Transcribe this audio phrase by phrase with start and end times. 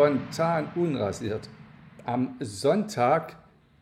[0.00, 1.50] spontan unrasiert
[2.06, 3.36] am Sonntag,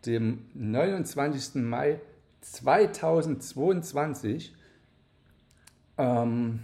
[0.05, 1.63] dem 29.
[1.63, 2.01] Mai
[2.41, 4.53] 2022.
[5.97, 6.59] Ähm,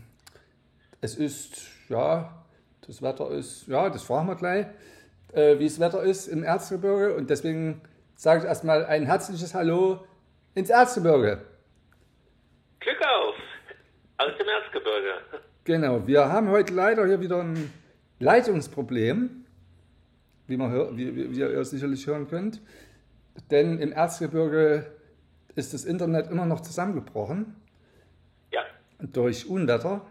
[1.00, 2.44] es ist, ja,
[2.86, 4.66] das Wetter ist, ja, das fragen wir gleich,
[5.32, 7.80] äh, wie das Wetter ist im Erzgebirge und deswegen
[8.16, 10.06] sage ich erstmal ein herzliches Hallo
[10.54, 11.46] ins Erzgebirge.
[12.82, 13.36] Glück auf!
[14.18, 15.14] Aus dem Erzgebirge.
[15.64, 17.72] Genau, wir haben heute leider hier wieder ein
[18.20, 19.45] Leitungsproblem,
[20.48, 22.62] wie, man hör, wie, wie, wie ihr sicherlich hören könnt.
[23.52, 24.92] Denn im Erzgebirge
[25.56, 27.56] ist das Internet immer noch zusammengebrochen
[28.52, 28.64] Ja,
[29.00, 30.02] durch Unwetter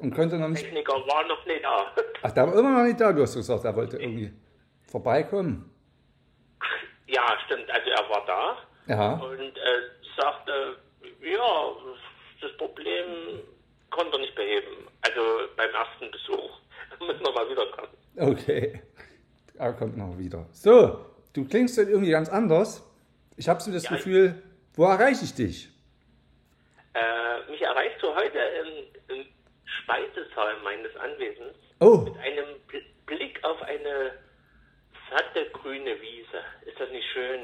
[0.00, 0.64] und könnte noch nicht.
[0.64, 1.86] Techniker war noch nicht da.
[2.22, 3.12] Ach, der war immer noch nicht da.
[3.12, 4.32] Du hast gesagt, er wollte irgendwie
[4.84, 5.70] vorbeikommen.
[7.06, 7.70] Ja, stimmt.
[7.70, 8.56] Also er war da
[8.94, 9.80] Ja, und äh,
[10.16, 10.52] sagte,
[11.22, 11.72] ja,
[12.40, 13.40] das Problem
[13.90, 14.88] konnte er nicht beheben.
[15.02, 15.20] Also
[15.56, 16.58] beim ersten Besuch
[17.06, 17.88] müssen wir mal wiederkommen.
[18.18, 18.82] okay.
[19.62, 20.44] Er kommt noch wieder.
[20.50, 22.82] So, du klingst dann irgendwie ganz anders.
[23.36, 24.42] Ich habe so das Ja, Gefühl,
[24.74, 25.68] wo erreiche ich dich?
[26.94, 29.26] Äh, mich erreichst du heute im, im
[29.64, 34.14] Speisesaal meines Anwesens Oh, mit einem Bl- Blick auf eine
[35.08, 36.38] satte grüne Wiese.
[36.66, 37.40] Ist das nicht schön?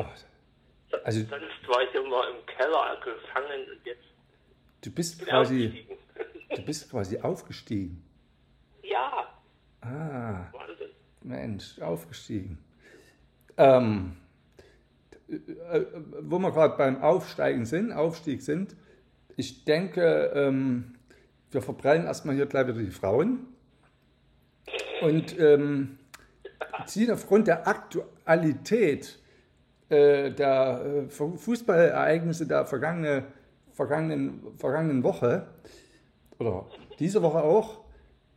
[1.04, 4.02] also Sonst war ich immer im Keller gefangen und jetzt
[4.82, 5.86] du bist quasi,
[6.50, 8.04] du bist quasi aufgestiegen.
[8.82, 9.28] ja,
[9.82, 10.90] Ah, Wahnsinn.
[11.22, 12.58] Mensch, aufgestiegen.
[13.56, 14.16] Ähm,
[15.28, 15.80] äh,
[16.22, 18.76] wo wir gerade beim Aufsteigen sind, Aufstieg sind,
[19.36, 20.94] ich denke, ähm,
[21.50, 23.46] wir verbrennen erstmal hier gleich wieder die Frauen
[25.00, 25.98] und ähm,
[26.86, 29.18] ziehen aufgrund der Aktualität
[29.88, 33.24] äh, der äh, Fu- Fußballereignisse der vergangene,
[33.72, 35.46] vergangenen, vergangenen Woche
[36.38, 36.66] oder
[36.98, 37.84] diese Woche auch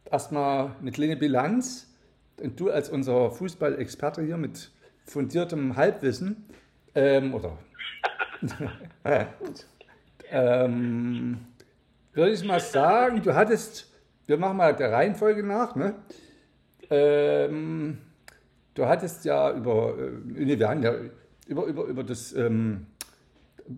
[0.10, 1.91] erstmal eine kleine Bilanz.
[2.40, 4.72] Und du als unser Fußballexperte hier mit
[5.06, 6.46] fundiertem Halbwissen
[6.96, 7.58] ähm, oder
[10.32, 11.40] ähm,
[12.14, 13.92] würde ich mal sagen, du hattest,
[14.26, 15.96] wir machen mal der Reihenfolge nach, ne?
[16.90, 18.00] Ähm,
[18.74, 20.94] du hattest ja über, äh, nee, wir haben ja
[21.48, 22.88] über, über, über das ähm,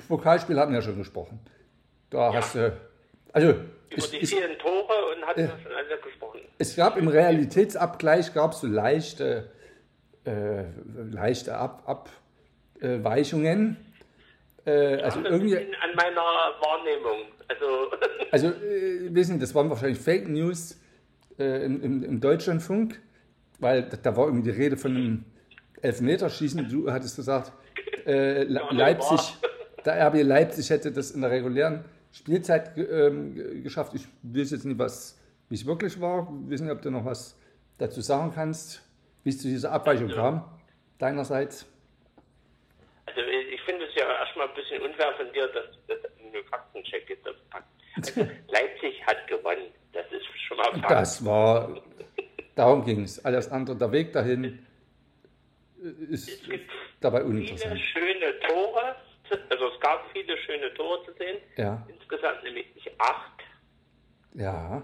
[0.08, 1.40] Pokalspiel haben wir ja schon gesprochen.
[2.09, 2.75] Da hast du,
[3.31, 3.56] also
[3.97, 6.39] Über die ich, vielen Tore und hatten wir schon alle gesprochen.
[6.57, 9.49] es gab im Realitätsabgleich gab so leichte,
[10.25, 10.63] äh,
[11.11, 12.05] leichte Ab,
[12.81, 13.77] Abweichungen.
[14.65, 17.27] Äh, also Das irgendwie, an meiner Wahrnehmung.
[17.47, 17.91] Also,
[18.31, 20.79] also äh, wissen, das waren wahrscheinlich Fake News
[21.37, 22.99] äh, im, im, im Deutschlandfunk,
[23.59, 25.25] weil da, da war irgendwie die Rede von einem
[25.81, 26.69] Elfmeterschießen.
[26.69, 27.51] Du hattest gesagt,
[28.05, 29.19] äh, Le- Ja, Leipzig,
[29.85, 31.83] der RB Leipzig hätte das in der regulären
[32.13, 33.94] Spielzeit ähm, ge- geschafft.
[33.96, 35.19] Ich weiß jetzt nicht, was,
[35.50, 36.28] wie es wirklich war.
[36.31, 37.38] Wir wissen nicht, ob du noch was
[37.79, 38.81] dazu sagen kannst,
[39.24, 40.46] wie es zu dieser Abweichung kam,
[41.00, 41.66] deinerseits.
[43.07, 46.31] also ich finde es ja erstmal ein bisschen unfair von dir, dass du das in
[46.31, 47.68] den Faktencheck jetzt packst.
[47.96, 49.68] Also, Leipzig hat gewonnen.
[49.91, 50.91] Das ist schon mal Fakt.
[50.91, 51.81] Das war,
[52.56, 53.23] darum ging es.
[53.25, 54.66] Alles andere, der Weg dahin
[56.09, 56.29] ist
[57.02, 57.79] dabei Viele uninteressant.
[57.79, 58.96] schöne Tore.
[59.49, 61.38] Also es gab viele schöne Tore zu sehen.
[61.57, 62.67] Ja, Insgesamt nämlich
[62.99, 63.41] acht.
[64.33, 64.81] ja,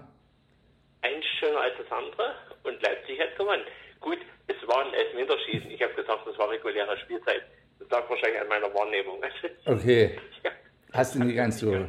[1.02, 2.34] Eins schöner als das andere.
[2.62, 3.62] Und Leipzig hat gewonnen.
[4.00, 4.18] Gut,
[4.48, 5.70] es war ein Elfmeterschießen.
[5.70, 7.42] Ich habe gesagt, das war reguläre Spielzeit.
[7.78, 9.18] Das lag wahrscheinlich an meiner Wahrnehmung.
[9.66, 10.18] okay.
[10.44, 10.50] Ja.
[10.92, 11.86] Hast du nicht ganz so,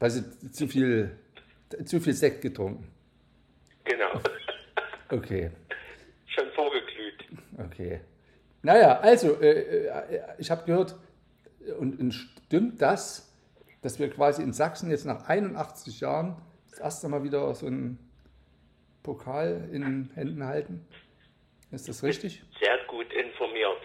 [0.00, 1.18] hast du zu viel,
[1.84, 2.90] zu viel Sekt getrunken?
[3.84, 4.10] Genau.
[5.10, 5.50] Okay,
[6.26, 7.24] Schon vorgeglüht.
[7.58, 8.00] okay.
[8.62, 10.94] Naja, also, äh, äh, ich habe gehört,
[11.78, 13.32] und, und stimmt das,
[13.82, 16.36] dass wir quasi in Sachsen jetzt nach 81 Jahren
[16.70, 17.98] das erste Mal wieder so einen
[19.02, 20.86] Pokal in den Händen halten?
[21.70, 22.42] Ist das richtig?
[22.60, 23.80] Sehr gut informiert.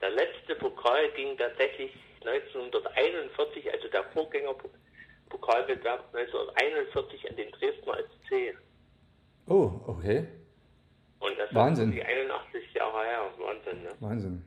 [0.00, 1.92] Der letzte Pokal ging tatsächlich
[2.24, 8.56] 1941, also der Vorgängerpokalwettbewerb 1941 an den Dresdner SC.
[9.46, 10.26] Oh, okay.
[11.20, 11.92] Und das Wahnsinn.
[11.92, 13.30] die 81 Jahre her.
[13.38, 13.90] Wahnsinn, ne?
[14.00, 14.44] Wahnsinn.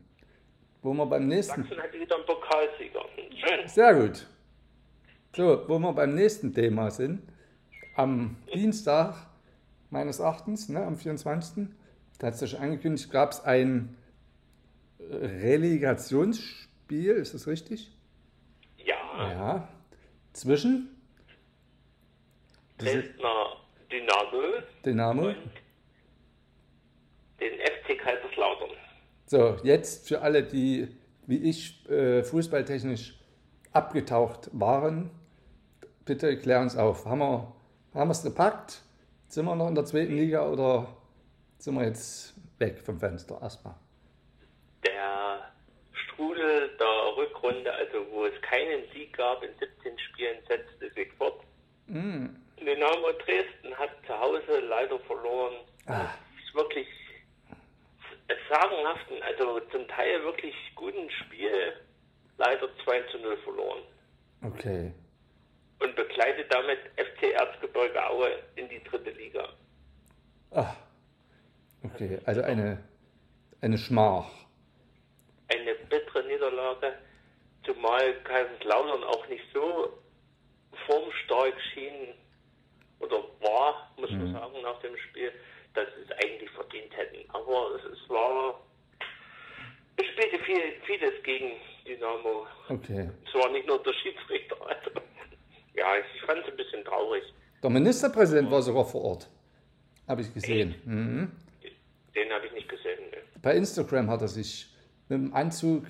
[0.82, 1.64] Wo wir beim nächsten.
[1.64, 3.06] Sachsen hatte wieder einen Pokalsieger.
[3.36, 3.68] Schön.
[3.68, 4.26] Sehr gut.
[5.36, 7.22] So, wo wir beim nächsten Thema sind.
[7.96, 9.16] Am Dienstag,
[9.90, 11.68] meines Erachtens, ne, am 24.
[12.20, 13.96] Da hat es ja schon angekündigt, gab es ein
[15.00, 17.92] äh, Relegationsspiel, ist das richtig?
[18.78, 19.68] Ja, Ja.
[20.34, 20.90] Zwischen
[22.78, 23.58] Dresdner
[23.92, 25.34] Dynamo Dynamo.
[27.40, 27.60] den.
[29.32, 30.90] So, jetzt für alle, die
[31.26, 33.16] wie ich äh, fußballtechnisch
[33.72, 35.10] abgetaucht waren,
[36.04, 37.06] bitte klär uns auf.
[37.06, 37.54] Haben wir
[37.94, 38.82] haben wir es gepackt?
[39.30, 40.86] Sind wir noch in der zweiten Liga oder
[41.60, 43.76] sind wir jetzt weg vom Fenster erstmal?
[44.86, 45.50] Der
[45.94, 51.42] Strudel der Rückrunde, also wo es keinen Sieg gab in 17 Spielen, setzte sich fort.
[51.88, 52.36] Mm.
[52.60, 55.56] Dynamo Dresden hat zu Hause leider verloren.
[55.86, 56.10] Ah.
[56.36, 56.88] Es ist wirklich
[58.50, 61.74] sagenhaften, also zum Teil wirklich guten Spiel
[62.38, 63.84] leider 2 zu 0 verloren.
[64.44, 64.94] Okay.
[65.80, 69.50] Und begleitet damit FC Erzgebirge Aue in die dritte Liga.
[70.52, 70.76] Ah.
[71.84, 72.84] Okay, also eine,
[73.62, 74.30] eine Schmach.
[75.48, 76.94] Eine bittere Niederlage,
[77.66, 79.98] zumal Kaiserslautern auch nicht so
[80.86, 82.14] formstark schien
[83.00, 85.32] oder war, muss man sagen, nach dem Spiel,
[85.74, 87.30] dass sie es eigentlich verdient hätten.
[87.32, 88.62] Aber es, es war,
[89.98, 91.52] es spielte viel, vieles gegen
[91.86, 92.46] Dynamo.
[92.70, 93.10] Okay.
[93.26, 94.56] Es war nicht nur der Schiedsrichter.
[94.68, 94.92] Also,
[95.76, 97.24] ja, ich, fand es ein bisschen traurig.
[97.64, 99.30] Der Ministerpräsident war sogar vor Ort.
[100.08, 100.76] Habe ich gesehen.
[100.86, 101.32] Mhm.
[102.16, 103.00] Den habe ich nicht gesehen.
[103.12, 103.18] Ne.
[103.42, 104.68] Bei Instagram hat er sich
[105.08, 105.86] mit dem Anzug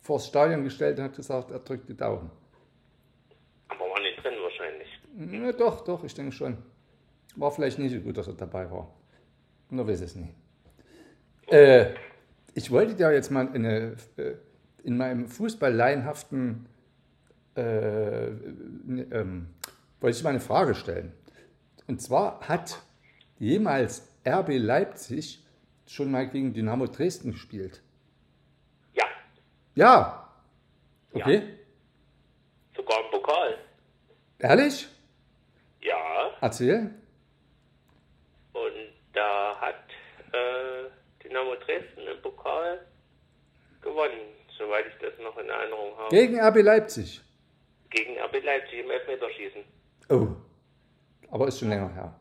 [0.00, 2.30] vors Stadion gestellt und hat gesagt, er drückt die Daumen.
[3.68, 4.88] Aber war nicht drin wahrscheinlich.
[5.44, 6.58] Ja, doch, doch, ich denke schon.
[7.36, 8.94] War vielleicht nicht so gut, dass er dabei war.
[9.70, 10.32] Nur weiß es nie.
[11.48, 11.94] Äh,
[12.54, 14.34] ich wollte dir jetzt mal eine, äh,
[14.82, 16.66] in meinem Fußball laienhaften,
[17.56, 19.48] äh, ähm,
[20.00, 21.12] wollte ich mal eine Frage stellen.
[21.86, 22.80] Und zwar hat
[23.38, 25.44] jemals RB Leipzig
[25.86, 27.82] schon mal gegen Dynamo Dresden gespielt?
[28.94, 29.04] Ja,
[29.74, 30.20] Ja.
[31.12, 31.42] Okay.
[32.76, 33.58] sogar im Pokal.
[34.38, 34.88] Ehrlich?
[35.80, 36.90] Ja, Erzähl.
[38.52, 38.72] und
[39.12, 39.84] da hat
[40.32, 41.93] äh, Dynamo Dresden
[43.94, 44.20] gewonnen,
[44.58, 46.10] soweit ich das noch in Erinnerung habe.
[46.14, 47.20] Gegen RB Leipzig.
[47.90, 49.64] Gegen RB Leipzig im Elfmeterschießen.
[50.10, 50.26] Oh.
[51.30, 52.14] Aber ist schon länger her.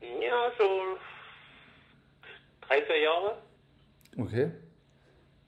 [0.00, 0.98] Ja, so
[2.66, 3.38] drei, vier Jahre.
[4.18, 4.50] Okay.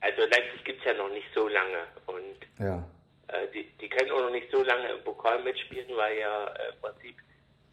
[0.01, 2.83] Also Leipzig gibt es ja noch nicht so lange und Ja.
[3.27, 6.69] äh, die, die können auch noch nicht so lange im Pokal mitspielen, weil ja äh,
[6.73, 7.15] im Prinzip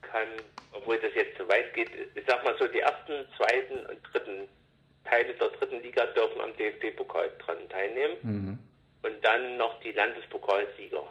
[0.02, 0.28] kann,
[0.72, 4.48] obwohl das jetzt zu weit geht, ich sag mal so, die ersten, zweiten und dritten
[5.08, 8.58] Teile der dritten Liga dürfen am DFB-Pokal dran teilnehmen Mhm.
[9.02, 11.04] und dann noch die Landespokalsieger,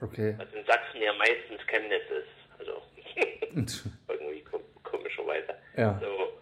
[0.00, 0.34] Okay.
[0.38, 2.82] was in Sachsen ja meistens Chemnitz ist, also
[4.08, 5.54] irgendwie kom komischerweise.
[5.76, 5.98] ja.
[6.00, 6.32] So.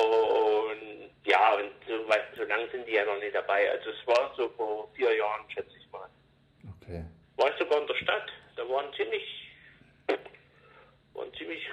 [0.00, 3.70] Und ja, und so, weit- so lange sind die ja noch nicht dabei.
[3.70, 6.08] Also es war so vor vier Jahren, schätze ich mal.
[6.82, 7.04] Okay.
[7.36, 8.30] War ich sogar in der Stadt.
[8.56, 9.22] Da waren ziemlich,
[11.14, 11.66] waren ziemlich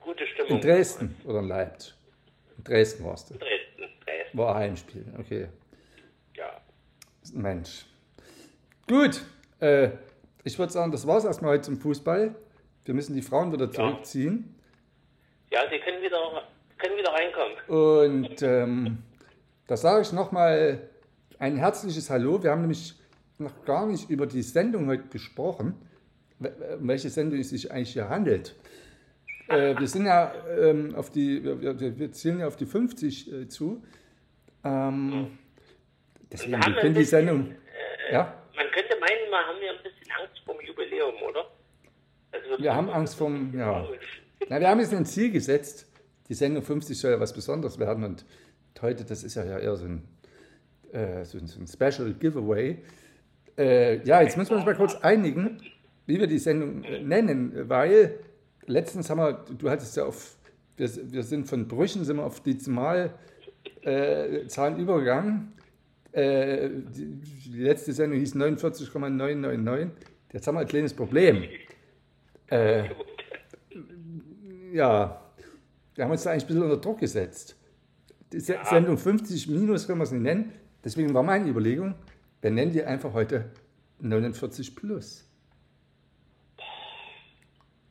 [0.00, 0.52] gute Stimmung.
[0.52, 1.94] In Dresden oder in Leipzig?
[2.56, 3.34] In Dresden warst du.
[3.34, 3.55] Dresden, Dresden,
[4.36, 5.04] War Heimspiel.
[5.18, 5.48] Okay.
[6.36, 6.60] ja.
[7.32, 7.86] Mensch.
[8.86, 9.22] Gut.
[9.60, 9.90] Äh,
[10.44, 12.34] ich würde sagen, das war es erstmal heute zum Fußball.
[12.84, 14.54] Wir müssen die Frauen wieder zurückziehen.
[15.50, 16.42] Ja, sie können wieder,
[16.76, 17.56] können wieder reinkommen.
[17.66, 18.98] Und ähm,
[19.66, 20.86] da sage ich nochmal
[21.38, 22.42] ein herzliches Hallo.
[22.42, 22.94] Wir haben nämlich
[23.38, 25.74] noch gar nicht über die Sendung heute gesprochen,
[26.38, 28.54] um welche Sendung es sich eigentlich hier handelt.
[29.48, 33.32] Äh, wir sind ja ähm, auf die, wir, wir, wir zielen ja auf die 50
[33.32, 33.82] äh, zu.
[34.66, 35.38] Ähm,
[36.32, 37.54] deswegen, Wir können die Sendung.
[38.10, 41.46] Ja, Man könnte meinen, wir haben ja ein bisschen Angst vor dem Jubiläum, oder?
[42.32, 43.86] Also, wir haben Angst vom, ja.
[44.48, 45.86] Na, wir haben jetzt ein Ziel gesetzt.
[46.28, 48.24] Die Sendung 50 soll ja was Besonderes werden und
[48.82, 50.02] heute, das ist ja eher so ein,
[50.92, 52.82] äh, so ein, so ein Special Giveaway.
[53.56, 55.62] Äh, ja, jetzt müssen wir uns mal kurz einigen,
[56.06, 58.18] wie wir die Sendung äh, nennen, weil
[58.66, 60.36] letztens haben wir, du hattest ja auf,
[60.76, 63.12] wir, wir sind von Brüchen, sind wir auf Dezimalzahlen
[63.82, 65.52] äh, Zahlen übergegangen.
[66.12, 67.20] Äh, die,
[67.62, 69.90] letzte Sendung hieß 49,999.
[70.32, 71.44] Jetzt haben wir ein kleines Problem.
[72.48, 72.84] Äh,
[74.72, 75.20] ja,
[75.94, 77.56] wir haben uns da eigentlich ein bisschen unter Druck gesetzt.
[78.32, 80.52] Die Se- Sendung 50 minus können wir es nicht nennen.
[80.84, 81.94] Deswegen war meine Überlegung,
[82.40, 83.50] wir nennen die einfach heute
[84.00, 85.24] 49 plus.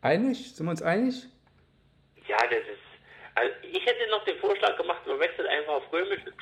[0.02, 0.54] Einig?
[0.56, 1.28] Sind wir uns einig?
[2.28, 2.85] Ja, das ist.
[3.36, 6.34] Also ich hätte noch den Vorschlag gemacht, man wechselt einfach auf römische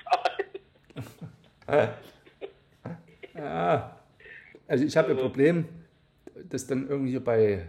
[1.67, 1.89] Zahlen.
[3.35, 3.99] Ja.
[4.67, 5.67] Also ich habe ein Problem,
[6.35, 7.67] das dann irgendwie bei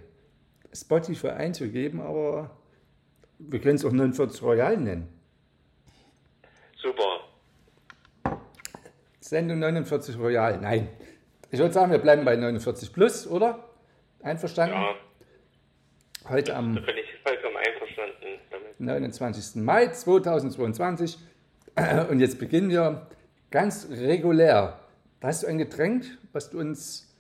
[0.73, 2.51] Spotify einzugeben, aber
[3.39, 5.09] wir können es auch 49 Royal nennen.
[6.77, 7.21] Super.
[9.21, 10.59] Sendung 49 Royal.
[10.61, 10.89] Nein.
[11.51, 13.71] Ich würde sagen, wir bleiben bei 49 plus, oder?
[14.23, 14.75] Einverstanden?
[14.75, 14.95] Ja,
[16.29, 17.74] Heute am da bin ich vollkommen einverstanden damit.
[18.79, 19.57] 29.
[19.63, 21.19] Mai 2022.
[22.11, 23.07] Und jetzt beginnen wir
[23.51, 24.81] ganz regulär.
[25.23, 27.15] Hast du ein Getränk, was du uns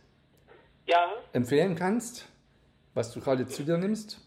[0.86, 2.26] Ja, empfehlen kannst?
[2.94, 4.20] Was du gerade zu dir nimmst?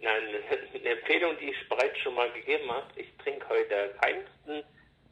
[0.00, 0.22] nein,
[0.82, 2.86] ne, Empfehlung, die ich bereits schon mal gegeben habe.
[2.96, 4.62] Ich trinke heute keinen.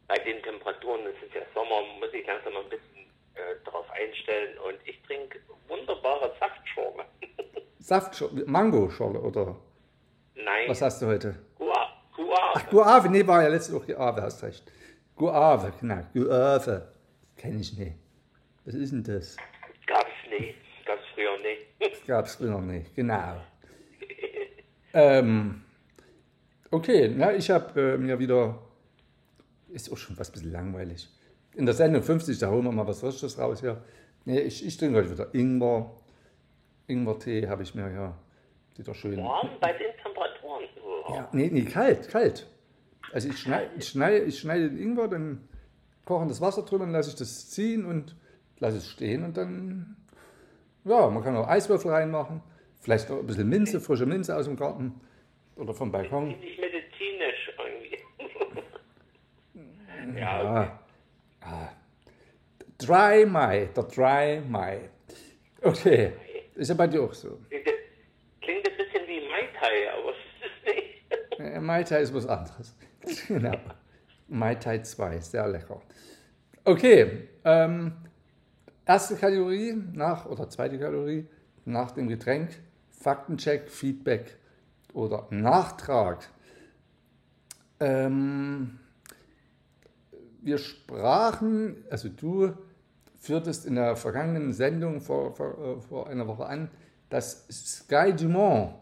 [0.07, 4.57] Bei den Temperaturen, es ist ja Sommer, muss ich langsam ein bisschen äh, darauf einstellen.
[4.59, 7.05] Und ich trinke wunderbare Saftschorle.
[7.79, 9.55] Saftschorle, Mangoschorle oder
[10.35, 11.35] Nein, was hast du heute?
[11.55, 12.53] Gua, Guave.
[12.55, 14.63] Ach, Guave, nee, war ja letzte Woche Guave, hast recht.
[15.15, 16.93] Guave, genau, Guave.
[17.37, 17.95] Kenn ich nicht.
[18.65, 19.37] Was ist denn das?
[19.85, 20.55] Gab's nie.
[20.85, 22.07] Gab's früher nicht.
[22.07, 23.41] Gab's früher nicht, genau.
[24.93, 25.63] Ähm,
[26.69, 28.59] okay, ja, ich habe äh, mir wieder,
[29.69, 31.09] ist auch schon ein bisschen langweilig.
[31.55, 33.83] In der Sendung 50, da holen wir mal was Richtiges raus hier.
[34.25, 35.91] Nee, ich, ich trinke heute wieder Ingwer.
[36.87, 38.17] Ingwer-Tee habe ich mir ja
[38.75, 39.17] wieder schön.
[39.17, 40.02] Warm bei den Temperaturen.
[40.02, 40.02] Oh.
[41.09, 42.47] Ja, nee, nee, kalt, kalt.
[43.11, 45.47] Also ich schneide, ich schneide, ich schneide den Ingwer, dann
[46.05, 48.15] kochendes Wasser drüber, dann lasse ich das ziehen und
[48.59, 49.95] lasse es stehen und dann,
[50.85, 52.41] ja, man kann auch Eiswürfel reinmachen,
[52.81, 54.99] vielleicht auch ein bisschen Minze, frische Minze aus dem Garten
[55.55, 56.29] oder vom Balkon.
[56.29, 57.99] Nicht medizinisch irgendwie.
[60.19, 60.79] ja, Ja.
[61.41, 61.69] Ah.
[62.77, 64.89] Dry Mai, der Dry Mai.
[65.61, 66.13] Okay,
[66.55, 67.39] ist ja bei dir auch so.
[67.49, 67.73] das
[68.41, 71.11] klingt ein bisschen wie Mai Tai, aber es ist nicht.
[71.11, 72.75] Äh, Mai Tai ist was anderes.
[73.27, 73.57] genau.
[74.27, 75.81] Mai Tai 2, sehr lecker.
[76.63, 77.93] Okay, ähm,
[78.85, 81.27] erste Kategorie nach, oder zweite Kategorie
[81.65, 82.49] nach dem Getränk,
[82.89, 84.37] Faktencheck, Feedback
[84.93, 86.29] oder Nachtrag.
[87.79, 88.79] Ähm,
[90.41, 92.53] wir sprachen, also du
[93.19, 96.69] führtest in der vergangenen Sendung vor, vor, äh, vor einer Woche an,
[97.09, 98.75] dass Sky Dumont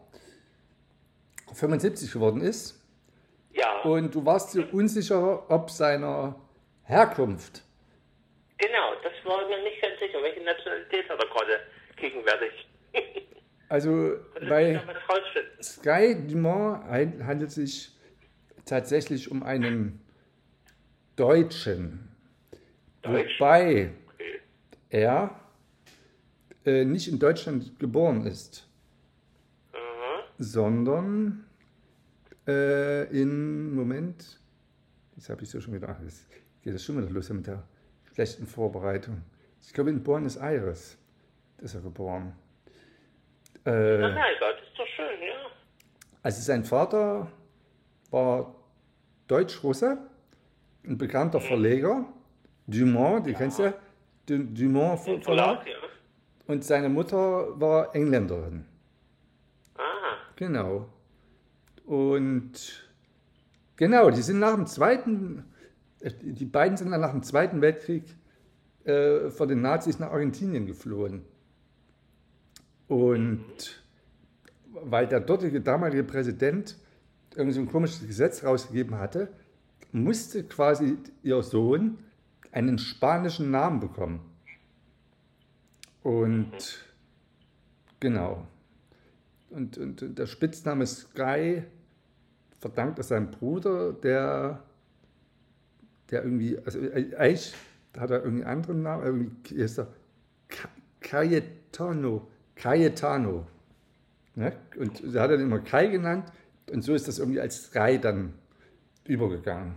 [1.52, 2.78] 75 geworden ist.
[3.54, 6.34] Ja, Und du warst dir unsicher, ob seiner
[6.84, 7.62] Herkunft.
[8.58, 10.22] genau, das war mir nicht ganz sicher.
[10.22, 11.60] Welche Nationalität hat er gerade
[11.96, 12.68] gegenwärtig?
[13.68, 14.16] Also
[14.50, 14.82] bei?
[15.62, 16.84] Sky Dumont
[17.24, 17.90] handelt es sich
[18.66, 19.98] tatsächlich um einen
[21.16, 22.08] Deutschen.
[23.00, 23.40] Deutsch?
[23.40, 24.40] Wobei Okay.
[24.90, 25.40] er
[26.66, 28.68] äh, nicht in Deutschland geboren ist.
[30.38, 31.44] Sondern
[32.46, 34.40] äh, in, Moment,
[35.16, 36.26] jetzt habe ich so schon wieder, ach, jetzt
[36.62, 37.62] geht das schon wieder los mit der
[38.14, 39.22] schlechten Vorbereitung.
[39.60, 40.98] Ich glaube, in Buenos Aires
[41.58, 42.32] ist er geboren.
[43.64, 45.34] Na, Äh, mein Gott, ist doch schön, ja.
[46.22, 47.30] also sein Vater
[48.10, 48.54] war
[49.28, 49.98] Deutsch-Russe,
[50.84, 52.04] ein bekannter Verleger,
[52.66, 53.72] Dumont, die kennst du,
[54.26, 55.62] Du- Dumont Ver- Verlag.
[55.62, 55.74] Verlag, ja.
[56.48, 58.64] Und seine Mutter war Engländerin.
[60.42, 60.88] Genau.
[61.84, 62.82] Und
[63.76, 65.44] genau, die sind nach dem Zweiten,
[66.00, 68.02] äh, die beiden sind dann nach dem Zweiten Weltkrieg
[68.82, 71.22] äh, vor den Nazis nach Argentinien geflohen.
[72.88, 73.84] Und
[74.72, 76.76] weil der dortige damalige Präsident
[77.36, 79.28] irgendwie so ein komisches Gesetz rausgegeben hatte,
[79.92, 81.98] musste quasi ihr Sohn
[82.50, 84.18] einen spanischen Namen bekommen.
[86.02, 86.84] Und
[88.00, 88.48] genau.
[89.52, 91.62] Und, und, der Spitzname Sky
[92.58, 94.62] verdankt er seinem Bruder, der,
[96.10, 97.54] der irgendwie, also äh, eigentlich
[97.98, 99.88] hat er irgendwie einen anderen Namen, irgendwie ist er
[100.48, 100.68] Ca-
[101.00, 103.46] Cayetano, Cayetano.
[104.34, 104.52] Ne?
[104.78, 106.32] Und er hat dann immer Kai genannt
[106.70, 108.32] und so ist das irgendwie als Sky dann
[109.04, 109.74] übergegangen.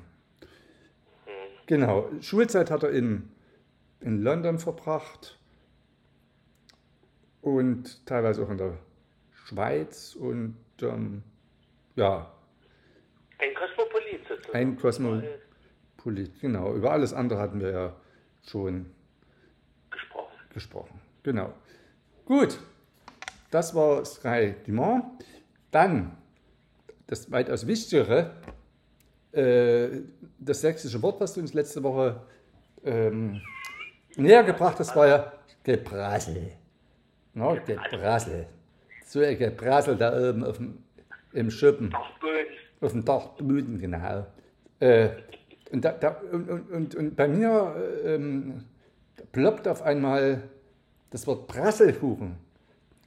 [1.66, 3.30] Genau, Schulzeit hat er in,
[4.00, 5.38] in London verbracht
[7.42, 8.78] und teilweise auch in der
[9.46, 11.24] Schweiz und ähm,
[11.96, 12.32] ja,
[13.40, 14.58] Ein Kosmopolit sozusagen.
[14.58, 16.74] ein Kosmopolit, genau.
[16.74, 17.96] Über alles andere hatten wir ja
[18.48, 18.88] schon
[19.92, 20.34] gesprochen.
[20.54, 21.02] gesprochen.
[21.24, 21.54] Genau.
[22.26, 22.60] Gut,
[23.52, 25.06] das war Sky Dumont.
[25.72, 26.18] Dann
[27.08, 28.32] das weitaus wichtigere,
[29.32, 30.02] äh,
[30.40, 32.22] das sächsische Wort, was du uns letzte Woche
[32.84, 33.42] ähm,
[34.16, 35.34] näher gebracht hast, war ja
[35.64, 36.52] Gebrassel.
[37.34, 38.48] No, Gebrassel.
[39.06, 40.80] So ein Gebrassel da oben auf dem,
[41.34, 41.92] im Schuppen.
[41.94, 42.50] Ach, böse.
[42.82, 44.26] Auf dem Dachboden, genau.
[44.80, 45.10] Äh,
[45.72, 48.66] und, da, da, und, und, und, bei mir äh, ähm,
[49.32, 50.44] ploppt auf einmal
[51.12, 52.36] das Wort Brasselkuchen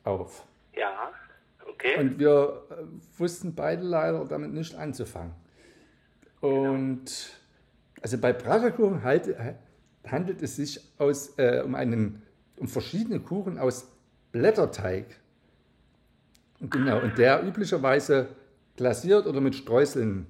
[0.05, 0.45] auf.
[0.75, 1.13] Ja,
[1.69, 1.99] okay.
[1.99, 2.75] Und wir äh,
[3.19, 5.35] wussten beide leider damit nicht anzufangen.
[6.41, 7.39] Und
[8.01, 9.55] also bei Brasselkuchen halt, äh,
[10.07, 12.23] handelt es sich aus, äh, um, einen,
[12.57, 13.91] um verschiedene Kuchen aus
[14.33, 15.07] Blätterteig.
[16.61, 18.29] Genau, und der üblicherweise
[18.77, 20.27] glasiert oder mit Streuseln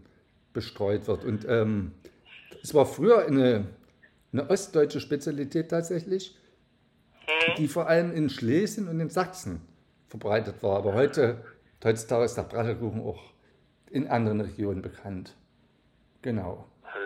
[0.52, 1.24] bestreut wird.
[1.24, 1.92] Und ähm,
[2.62, 3.66] es war früher eine,
[4.32, 6.36] eine ostdeutsche Spezialität tatsächlich,
[7.56, 9.60] die vor allem in Schlesien und in Sachsen
[10.08, 10.76] verbreitet war.
[10.78, 11.42] Aber heute,
[11.84, 13.22] heutzutage ist der Brasselkuchen auch
[13.90, 15.34] in anderen Regionen bekannt.
[16.22, 16.66] Genau.
[16.82, 16.98] Also,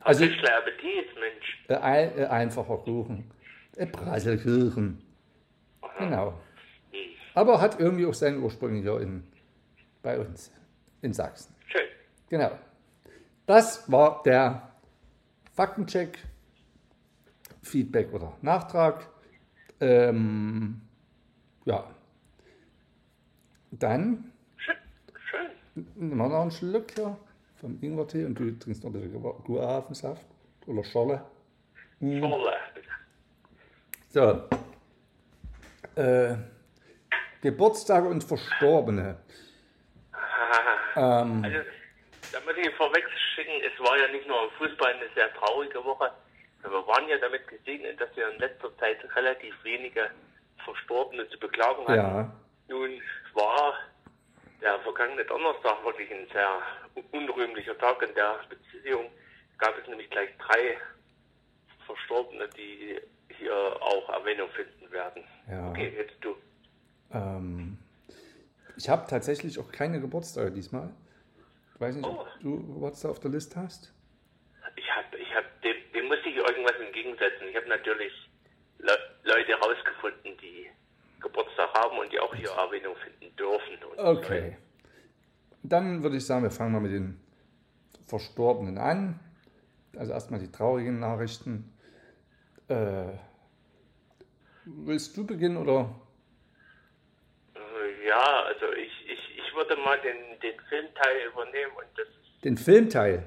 [0.00, 1.64] Also- ein bisschen Appetit, Mensch.
[1.68, 3.30] Äh, ein, äh, einfacher Kuchen.
[3.76, 5.00] Äh, Brasselkuchen.
[5.98, 6.34] Genau.
[7.34, 9.24] Aber hat irgendwie auch seinen Ursprung hier in,
[10.02, 10.52] bei uns
[11.02, 11.54] in Sachsen.
[11.66, 11.82] Schön.
[12.28, 12.52] Genau.
[13.46, 14.70] Das war der
[15.52, 16.18] Faktencheck,
[17.62, 19.08] Feedback oder Nachtrag.
[19.80, 20.80] Ähm,
[21.64, 21.84] ja.
[23.72, 24.76] Dann Schön.
[25.28, 25.86] Schön.
[25.96, 27.16] nehmen wir noch einen Schluck hier
[27.56, 30.26] vom Ingwertee und du trinkst noch ein bisschen Guavensaft
[30.66, 31.24] oder Scholle.
[32.00, 32.52] Schorle.
[34.10, 34.48] So.
[36.00, 36.36] Äh,
[37.44, 39.18] Geburtstage und Verstorbene.
[40.96, 41.58] Ähm, Also,
[42.32, 46.08] damit ich vorweg schicken, es war ja nicht nur im Fußball eine sehr traurige Woche.
[46.62, 50.08] Wir waren ja damit gesegnet, dass wir in letzter Zeit relativ wenige
[50.64, 51.96] Verstorbene zu beklagen hatten.
[51.96, 52.32] ja,
[52.68, 53.02] Nun
[53.34, 53.74] war
[54.62, 56.62] der vergangene Donnerstag wirklich ein sehr
[57.10, 59.10] unrühmlicher Tag in der Beziehung.
[59.58, 60.78] Gab es nämlich gleich drei
[61.86, 63.00] Verstorbene, die
[63.36, 65.24] hier auch Erwähnung finden werden.
[65.50, 65.70] Ja.
[65.70, 66.36] Okay, jetzt du.
[67.14, 67.78] Ähm,
[68.76, 70.90] ich habe tatsächlich auch keine Geburtstage diesmal.
[71.74, 72.20] Ich weiß nicht, Oh.
[72.20, 73.92] ob du Geburtstag auf der Liste hast.
[74.76, 77.48] Ich hab, ich hab, dem, dem musste ich irgendwas entgegensetzen.
[77.50, 78.12] Ich habe natürlich
[78.78, 78.92] Le
[79.24, 80.66] Leute rausgefunden, die
[81.20, 83.78] Geburtstag haben und die auch hier Erwähnung finden dürfen.
[83.96, 84.56] Okay.
[85.62, 87.18] Dann würde ich sagen, wir fangen mal mit den
[88.06, 89.18] Verstorbenen an.
[89.96, 91.72] Also erstmal die traurigen Nachrichten.
[92.68, 93.12] Äh,
[94.64, 95.94] willst du beginnen oder?
[97.54, 102.06] Äh, Ja, also ich, ich, ich würde mal den, den Filmteil übernehmen und das
[102.42, 103.22] Den Filmteil.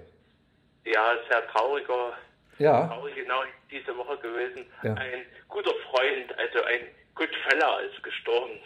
[0.86, 2.14] ja sehr trauriger,
[2.60, 4.66] Ja, traurig genau diese Woche gewesen.
[4.84, 4.94] Ja.
[4.94, 8.60] Ein guter Freund, also ein Goodfeller ist gestorben.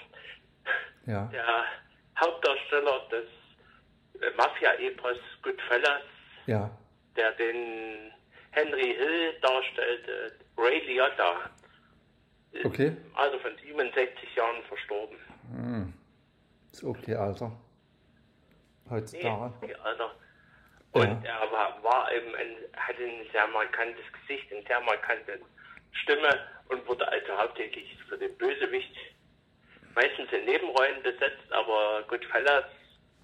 [1.06, 1.66] ja, Der
[2.20, 6.04] Hauptdarsteller des äh, Mafia-Epos Goodfellas
[6.48, 6.70] ja.
[7.16, 8.12] der den
[8.52, 11.50] Henry Hill darstellte, Ray Liotta,
[12.52, 12.88] ist Okay.
[12.88, 15.16] im Alter von 67 Jahren verstorben.
[15.16, 16.01] Ist
[16.84, 17.48] okay, Alter.
[18.86, 19.54] Nee, Heutzutage.
[19.62, 20.12] okay, Alter.
[20.94, 21.40] Und Ja.
[21.42, 25.40] er war, war eben ein, hatte ein sehr markantes Gesicht, eine sehr markante
[25.92, 28.94] Stimme und wurde also hauptsächlich für den Bösewicht
[29.96, 32.66] meistens in Nebenrollen besetzt, aber Goodfellas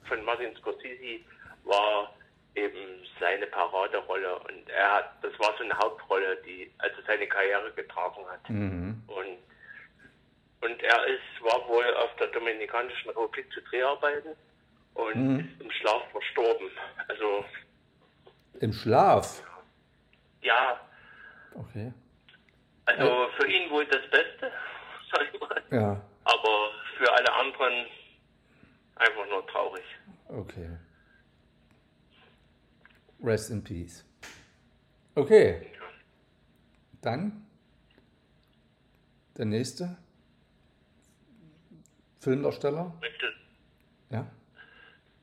[0.07, 1.21] von Martin Scorsese
[1.63, 2.13] war
[2.55, 7.71] eben seine Paraderolle und er hat, das war so eine Hauptrolle, die also seine Karriere
[7.73, 8.49] getragen hat.
[8.49, 9.01] Mhm.
[9.07, 9.37] Und,
[10.61, 14.31] und er ist, war wohl auf der Dominikanischen Republik zu Dreharbeiten
[14.95, 16.69] und ist im Schlaf verstorben.
[17.07, 17.45] Also
[18.59, 19.43] Im Schlaf.
[20.41, 20.79] ja,
[21.53, 21.91] Okay.
[22.85, 24.51] also für ihn wohl das Beste,
[25.11, 25.63] sag ich mal.
[25.71, 27.85] Ja, Aber für alle anderen
[28.95, 29.83] einfach nur traurig.
[30.29, 30.69] okay.
[33.23, 34.05] Rest in peace.
[35.15, 35.71] Okay.
[37.01, 37.47] Dann
[39.37, 39.97] der nächste
[42.19, 42.93] Filmdarsteller.
[43.01, 43.33] Möchtest,
[44.09, 44.25] Ja.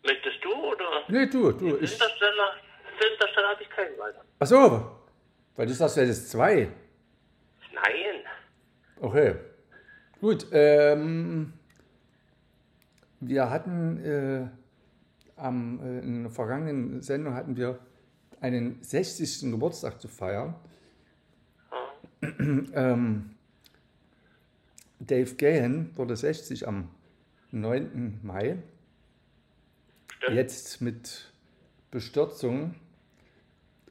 [0.04, 0.84] möchtest du oder?
[1.08, 1.76] Nee, du, du.
[1.76, 2.54] Ich, Filmdarsteller,
[2.98, 4.24] Filmdarsteller habe ich keinen weiter.
[4.38, 4.90] ach so,
[5.56, 6.68] weil du sagst, du hättest zwei.
[7.72, 8.22] Nein.
[9.00, 9.34] Okay.
[10.20, 10.46] Gut.
[10.52, 11.52] Ähm,
[13.20, 14.48] wir hatten äh,
[15.40, 17.78] am, äh, in der vergangenen Sendung hatten wir
[18.40, 19.50] einen 60.
[19.50, 20.54] Geburtstag zu feiern.
[22.22, 23.33] ähm,
[25.00, 26.88] Dave Gahan wurde 60 am
[27.50, 28.20] 9.
[28.22, 28.58] Mai.
[30.16, 30.36] Stimmt.
[30.36, 31.32] Jetzt mit
[31.90, 32.74] Bestürzung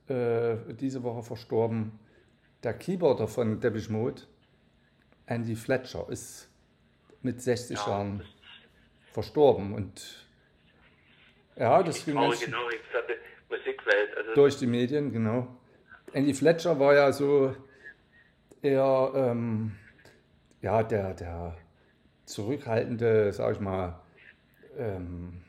[0.08, 2.00] äh, diese Woche verstorben.
[2.64, 4.24] Der Keyboarder von Depeche Mode,
[5.26, 6.50] Andy Fletcher, ist
[7.22, 8.24] mit 60 Ja, Jahren
[9.12, 9.74] verstorben.
[9.74, 10.28] Und
[11.56, 14.18] ja, das ging Menschen die Musikwelt.
[14.18, 15.48] Also durch die Medien, genau.
[16.14, 17.56] Andy Fletcher war ja so
[18.62, 19.76] eher ähm,
[20.64, 21.56] ja, der, der
[22.26, 24.00] zurückhaltende, sag ich mal,
[24.78, 25.42] ähm,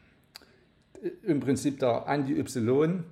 [1.22, 3.04] im Prinzip der Anti-Y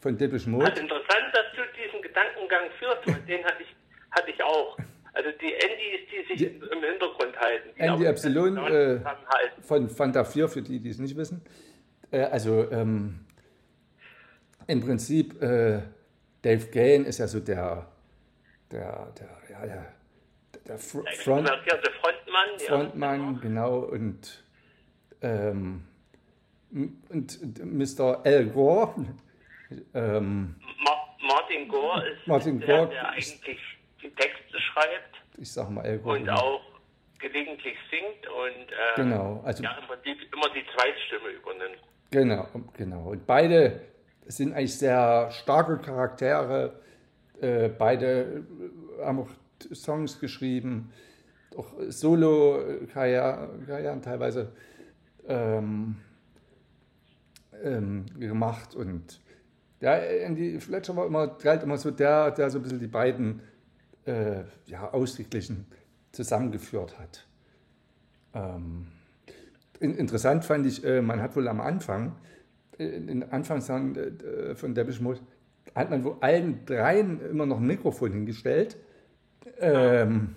[0.00, 0.66] von Depeche Mode.
[0.66, 3.74] Also interessant, dass du diesen Gedankengang führst, weil den hatte ich,
[4.10, 4.76] hatte ich auch.
[5.14, 7.70] Also die Andys, die sich Die- im Hintergrund halten.
[7.78, 11.40] Andy Epsilon, miteinander äh, von Fanta 4, für die, die es nicht wissen.
[12.10, 13.20] Äh, also ähm,
[14.66, 15.80] im Prinzip, äh,
[16.42, 17.86] Dave Gahan ist ja so der,
[18.70, 19.92] der, der, ja, der,
[20.68, 22.48] der Fr Der Front, extrovertierte Frontmann.
[22.58, 23.40] ja, Frontmann, genau.
[23.40, 24.44] genau, und,
[25.22, 25.84] ähm,
[26.70, 28.24] und Mr.
[28.24, 28.94] Al Gore,
[29.94, 33.60] ähm, Ma Martin Gore ist Martin der, Gore der eigentlich
[34.02, 36.40] die Texte schreibt ich sag mal Al Gore, und genau.
[36.40, 36.62] auch
[37.18, 41.82] gelegentlich singt und äh, Genau, also ja, im Prinzip immer die Zweitstimme übernimmt.
[42.10, 43.10] Genau, genau.
[43.10, 43.80] Und beide
[44.26, 46.80] sind eigentlich sehr starke Charaktere.
[47.40, 48.44] Äh, beide
[49.00, 49.28] äh, haben auch
[49.74, 50.92] Songs geschrieben,
[51.56, 54.52] auch Solo-Karrieren teilweise
[55.26, 55.96] ähm,
[57.62, 58.74] ähm, gemacht.
[58.74, 59.20] Und
[59.80, 63.40] ja, Andy Fletcher war immer, galt immer so der, der so ein bisschen die beiden
[64.04, 65.66] äh, ja, ausgeglichen
[66.12, 67.26] zusammengeführt hat.
[68.34, 68.88] Ähm,
[69.80, 72.16] in, interessant fand ich, äh, man hat wohl am Anfang,
[72.78, 75.20] äh, in den Anfangsjahren äh, von Depeche Mode,
[75.74, 78.76] hat man wohl allen dreien immer noch ein Mikrofon hingestellt.
[79.58, 80.36] Ähm,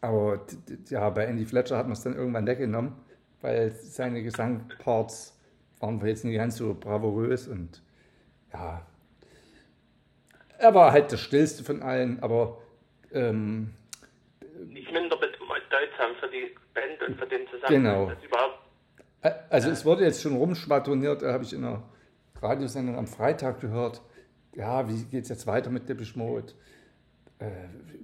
[0.00, 0.46] aber
[0.88, 2.92] ja, bei Andy Fletcher hat man es dann irgendwann weggenommen,
[3.40, 5.38] weil seine Gesangparts
[5.80, 7.82] waren jetzt nicht ganz so bravourös und
[8.52, 8.86] ja,
[10.58, 12.58] er war halt der stillste von allen, aber
[13.12, 13.74] ähm,
[14.68, 18.06] Nicht minder bedeutsam für die Band und für den Zusammenhang.
[18.06, 18.12] Genau.
[19.22, 21.82] Das Also es wurde jetzt schon rumschwadroniert, da habe ich in einer
[22.40, 24.00] Radiosendung am Freitag gehört,
[24.54, 26.52] ja, wie geht es jetzt weiter mit Depeche Mode?
[27.38, 27.50] Äh,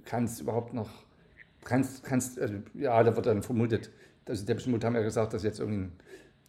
[0.05, 0.89] kannst überhaupt noch,
[1.63, 3.89] kannst, kannst, also, ja, da wird dann vermutet,
[4.27, 5.91] also Depeche Mode haben ja gesagt, dass sie jetzt irgendwie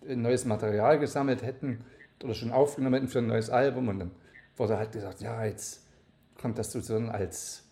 [0.08, 1.84] ein, neues Material gesammelt hätten
[2.22, 3.88] oder schon aufgenommen hätten für ein neues Album.
[3.88, 4.10] Und dann
[4.56, 5.86] wurde halt gesagt, ja, jetzt
[6.40, 7.68] kommt das sozusagen als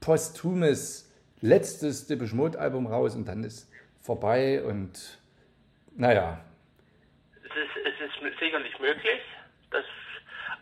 [0.00, 5.18] posthumes letztes Depeche Mode Album raus und dann ist vorbei und
[5.96, 6.40] naja,
[7.44, 9.20] es ist, es ist sicherlich möglich,
[9.70, 9.84] das,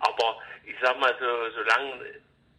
[0.01, 2.05] aber ich sag mal, so, solange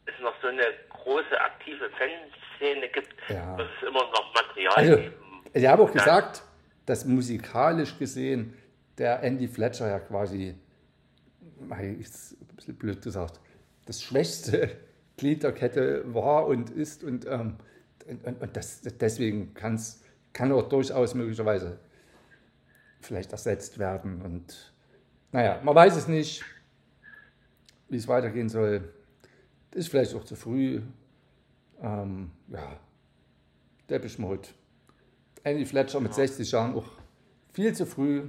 [0.06, 3.58] es noch so eine große aktive Fanszene gibt, Ja.
[3.58, 5.14] wird es immer noch Material Also, geben.
[5.54, 6.44] ich habe auch gesagt,
[6.86, 8.56] dass musikalisch gesehen
[8.98, 10.56] der Andy Fletcher ja quasi,
[12.00, 13.40] ist ein bisschen blöd gesagt,
[13.86, 14.78] das schwächste
[15.18, 17.58] Glied der Kette war und ist und, ähm,
[18.08, 21.80] und, und das, deswegen kann's, kann auch durchaus möglicherweise
[23.02, 24.74] vielleicht ersetzt werden und
[25.32, 26.44] naja, man weiß es nicht,
[27.88, 28.94] wie es weitergehen soll.
[29.74, 30.82] Ist vielleicht auch zu früh.
[31.82, 32.78] Ähm, ja,
[33.90, 34.48] Depeche Mode.
[35.44, 36.86] Andy Fletcher mit 60 Jahren auch
[37.54, 38.24] viel zu früh.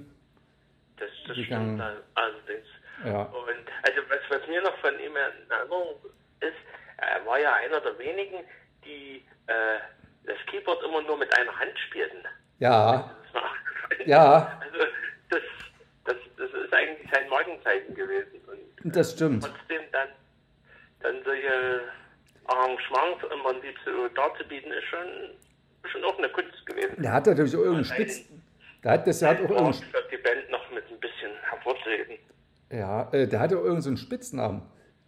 [0.97, 1.79] Das, das gegangen.
[1.79, 2.67] stimmt allerdings.
[3.05, 5.97] Ja, Und also was, was mir noch von ihm in Erinnerung
[6.41, 6.55] ist,
[6.99, 8.45] er war ja einer der wenigen,
[8.85, 9.79] die äh,
[10.25, 12.19] das Keyboard immer nur mit einer Hand spielten.
[12.61, 13.51] ja, Das war
[14.07, 14.79] ja, Also
[15.31, 15.41] das,
[16.05, 18.41] das, das ist eigentlich sein Markenzeichen gewesen.
[18.47, 19.45] Und das stimmt.
[19.45, 20.09] trotzdem dann,
[21.01, 21.81] dann solche
[23.43, 27.03] Prinzip so darzubieten, ist schon, schon auch eine Kunst gewesen.
[27.03, 28.23] Der hat natürlich auch irgendeinen Spitz.
[28.85, 29.75] Der hat, das hat auch irgendeinen,
[30.11, 32.17] die Band noch mit ein bisschen hervorzuheben.
[32.71, 34.63] ja, äh, der hatte auch irgendeinen Spitznamen.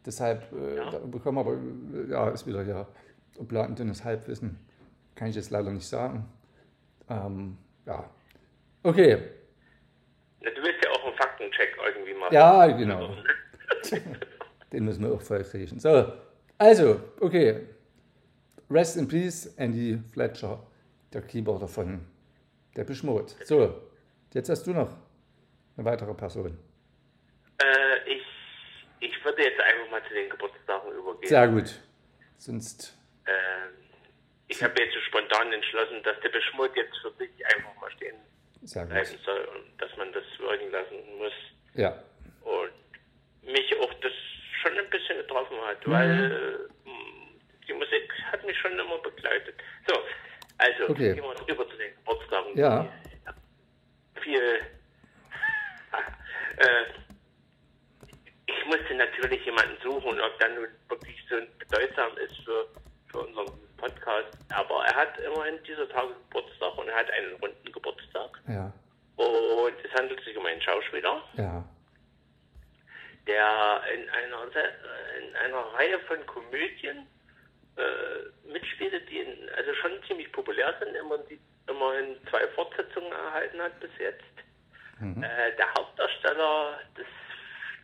[0.06, 0.90] Deshalb äh, Ja.
[0.90, 2.86] da bekommen aber, äh, ja, ist wieder ja
[3.38, 4.58] oblatendes Halbwissen.
[5.16, 6.26] Kann ich jetzt leider nicht sagen.
[7.08, 8.08] Ähm, ja,
[8.82, 9.18] okay.
[10.40, 12.34] Na, Du willst ja auch einen Faktencheck irgendwie machen.
[12.34, 13.14] Ja, genau.
[14.72, 15.78] Den müssen wir auch vollkriegen.
[15.78, 16.12] So,
[16.58, 17.60] also, okay.
[18.70, 20.58] Rest in Peace, Andy Fletcher,
[21.12, 22.04] der Keyboarder von
[22.76, 23.32] Depeche Mode.
[23.44, 23.82] So,
[24.32, 24.90] jetzt hast du noch
[25.76, 26.58] eine weitere Person.
[27.62, 28.22] Äh, ich,
[29.00, 31.28] ich würde jetzt einfach mal zu den Geburtstagen übergehen.
[31.28, 31.80] Sehr gut.
[32.38, 32.96] Sonst,
[33.26, 33.72] Ähm,
[34.48, 38.16] ich habe jetzt so spontan entschlossen, dass der Beschmut jetzt für sich einfach mal stehen
[38.62, 39.20] sehr bleiben gut.
[39.24, 41.32] soll und dass man das wirken lassen muss.
[41.74, 42.02] Ja,
[42.42, 42.72] Und
[43.52, 44.12] mich auch das
[44.62, 45.90] schon ein bisschen getroffen hat, Mhm.
[45.92, 46.90] weil äh,
[47.66, 49.54] die Musik hat mich schon immer begleitet.
[49.86, 49.94] So,
[50.58, 51.14] also Okay.
[51.14, 52.56] gehen wir rüber zu den Geburtstagen.
[52.58, 52.86] Ja.
[54.20, 54.60] Viel.
[56.56, 56.84] äh,
[58.46, 62.66] ich musste natürlich jemanden suchen, ob der nun wirklich so bedeutsam ist für,
[63.10, 64.36] für unseren Podcast.
[64.52, 68.40] Aber er hat immerhin dieser Tage Geburtstag und er hat einen runden Geburtstag.
[68.48, 68.72] ja,
[69.16, 71.64] Und es handelt sich um einen Schauspieler ja.
[73.26, 74.42] der in einer,
[75.20, 77.06] in einer Reihe von Komödien
[77.76, 83.60] äh, mitspielte, die in, also schon ziemlich populär sind, immer, die, immerhin zwei Fortsetzungen erhalten
[83.60, 84.22] hat bis jetzt.
[85.00, 87.06] Äh, der Hauptdarsteller des,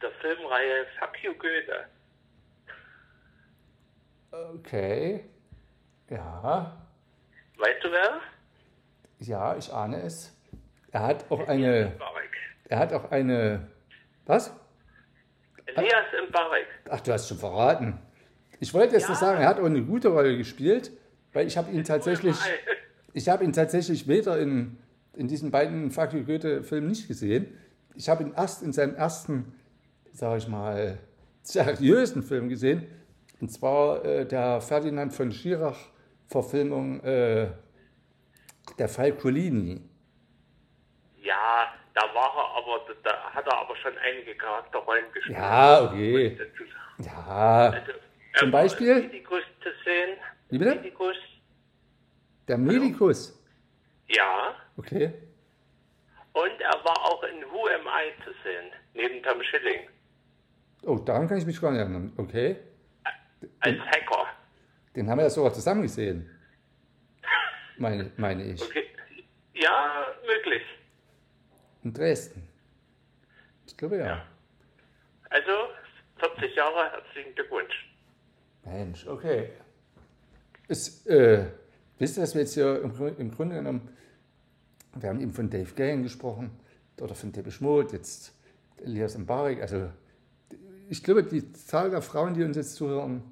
[0.00, 1.86] der Filmreihe Fuck You Goethe.
[4.30, 5.24] Okay.
[6.08, 6.80] Ja,
[7.58, 8.20] Weißt du wer?
[9.18, 10.34] ja, ich ahne es.
[10.92, 11.92] Er hat auch eine,
[12.68, 13.68] er hat auch eine,
[14.26, 14.54] was?
[15.66, 16.66] Elias Mbarek.
[16.88, 17.98] Ach, du hast schon verraten.
[18.60, 19.08] Ich wollte jetzt Ja.
[19.08, 20.92] nur sagen, er hat auch eine gute Rolle gespielt,
[21.32, 22.36] weil ich habe ihn tatsächlich,
[23.14, 24.78] ich habe ihn tatsächlich weder in,
[25.14, 27.58] in diesen beiden you Goethe-Filmen nicht gesehen.
[27.94, 29.54] Ich habe ihn erst in seinem ersten,
[30.12, 30.98] sage ich mal,
[31.42, 32.86] seriösen Film gesehen.
[33.40, 35.78] Und zwar äh, der Ferdinand von Schirach
[36.26, 37.48] Verfilmung äh,
[38.78, 39.80] der Fall Colini.
[41.22, 45.38] Ja, da war er aber, da hat er aber schon einige Charakterrollen gespielt.
[45.38, 46.38] Ja, okay.
[46.98, 47.92] Ja, Also,
[48.38, 49.02] Zum Beispiel?
[49.02, 50.16] Medikus zu sehen.
[50.50, 50.76] Wie bitte?
[50.76, 51.16] Medikus.
[52.48, 53.40] der Medikus.
[54.08, 54.54] Ja.
[54.76, 55.12] Okay.
[56.32, 59.88] Und er war auch in Who Am I zu sehen, neben Tom Schilling.
[60.82, 62.12] Oh, daran kann ich mich gar nicht erinnern.
[62.16, 62.56] Okay.
[63.60, 64.26] Als Hacker.
[64.96, 66.28] Den haben wir ja sogar zusammen gesehen.
[67.78, 68.62] Meine, meine ich.
[68.62, 68.86] Okay.
[69.54, 70.62] Ja, möglich.
[71.84, 72.48] In Dresden.
[73.66, 74.06] Ich glaube ja.
[74.06, 74.26] Ja.
[75.30, 75.52] Also,
[76.18, 77.89] 40 Jahre, herzlichen Glückwunsch.
[78.64, 79.50] Mensch, okay.
[80.68, 81.46] Ist, äh,
[81.98, 83.88] wisst ihr, dass wir jetzt hier im, im Grunde genommen,
[84.94, 86.50] wir haben eben von Dave Gahan gesprochen,
[87.00, 88.34] oder von Depeche Mode, jetzt
[88.84, 89.90] Elias Mbarek, also
[90.88, 93.22] ich glaube, die Zahl der Frauen, die uns jetzt zuhören,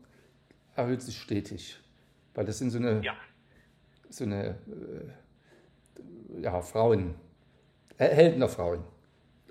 [0.77, 1.79] erhöht sich stetig.
[2.35, 3.17] Weil das sind so eine, Ja.
[4.09, 4.57] so eine
[6.37, 7.17] äh, ja, Frauen,
[7.97, 8.85] Helden der Frauen.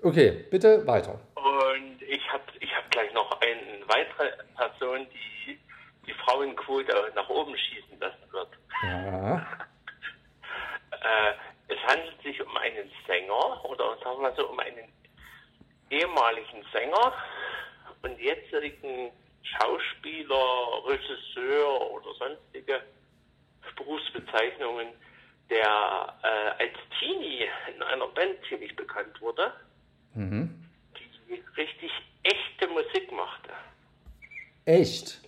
[0.02, 1.20] Okay, bitte weiter.
[1.34, 5.37] Und ich habe ich hab gleich noch eine weitere Person, die
[6.08, 8.48] die Frauenquote nach oben schießen lassen wird.
[8.82, 9.46] Ja,
[11.00, 11.32] Äh,
[11.68, 14.92] es handelt sich um einen Sänger oder sagen wir so um einen
[15.90, 17.12] ehemaligen Sänger
[18.02, 19.10] und jetzigen
[19.42, 22.82] Schauspieler, Regisseur oder sonstige
[23.76, 24.88] Berufsbezeichnungen,
[25.50, 29.52] der äh, als Teenie in einer Band ziemlich bekannt wurde,
[31.28, 31.92] die richtig
[32.22, 33.50] echte Musik machte.
[34.64, 35.27] echt.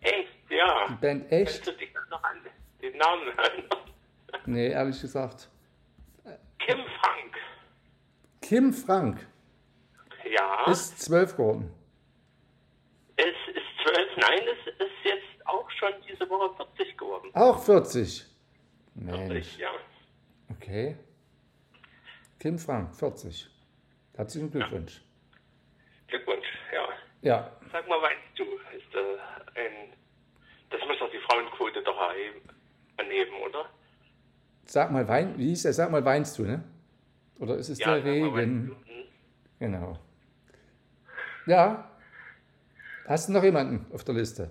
[0.00, 0.86] Echt, ja.
[0.88, 1.64] Die Band echt?
[1.64, 2.36] Kannst du dich noch an
[2.82, 3.68] den Namen erinnern?
[4.46, 5.48] Nee, ehrlich gesagt.
[6.58, 7.36] Kim Frank.
[8.40, 9.26] Kim Frank
[10.24, 10.70] Ja.
[10.70, 11.70] ist zwölf geworden.
[13.16, 17.30] Es ist zwölf, nein, es ist jetzt auch schon diese Woche 40 geworden.
[17.34, 18.24] Auch 40.
[18.94, 19.70] Mensch, Ja.
[20.50, 20.96] okay.
[22.38, 23.48] Kim Frank, 40.
[24.16, 25.02] Herzlichen Glückwunsch.
[26.06, 26.88] Glückwunsch, ja.
[27.20, 29.18] Ja, Sag mal, meinst du, ist äh.
[30.70, 32.42] Das muss doch die Frauenquote doch erheben,
[32.98, 33.70] anheben, oder?
[34.70, 35.72] sag mal, wein, wie hieß der?
[35.72, 36.62] Sag mal, weinst du, ne?
[37.38, 38.76] Oder ist es der sag mal, Regen?
[38.86, 39.04] Hm.
[39.58, 39.98] Genau.
[41.46, 41.90] Ja.
[43.06, 44.50] Hast du noch jemanden auf der Liste?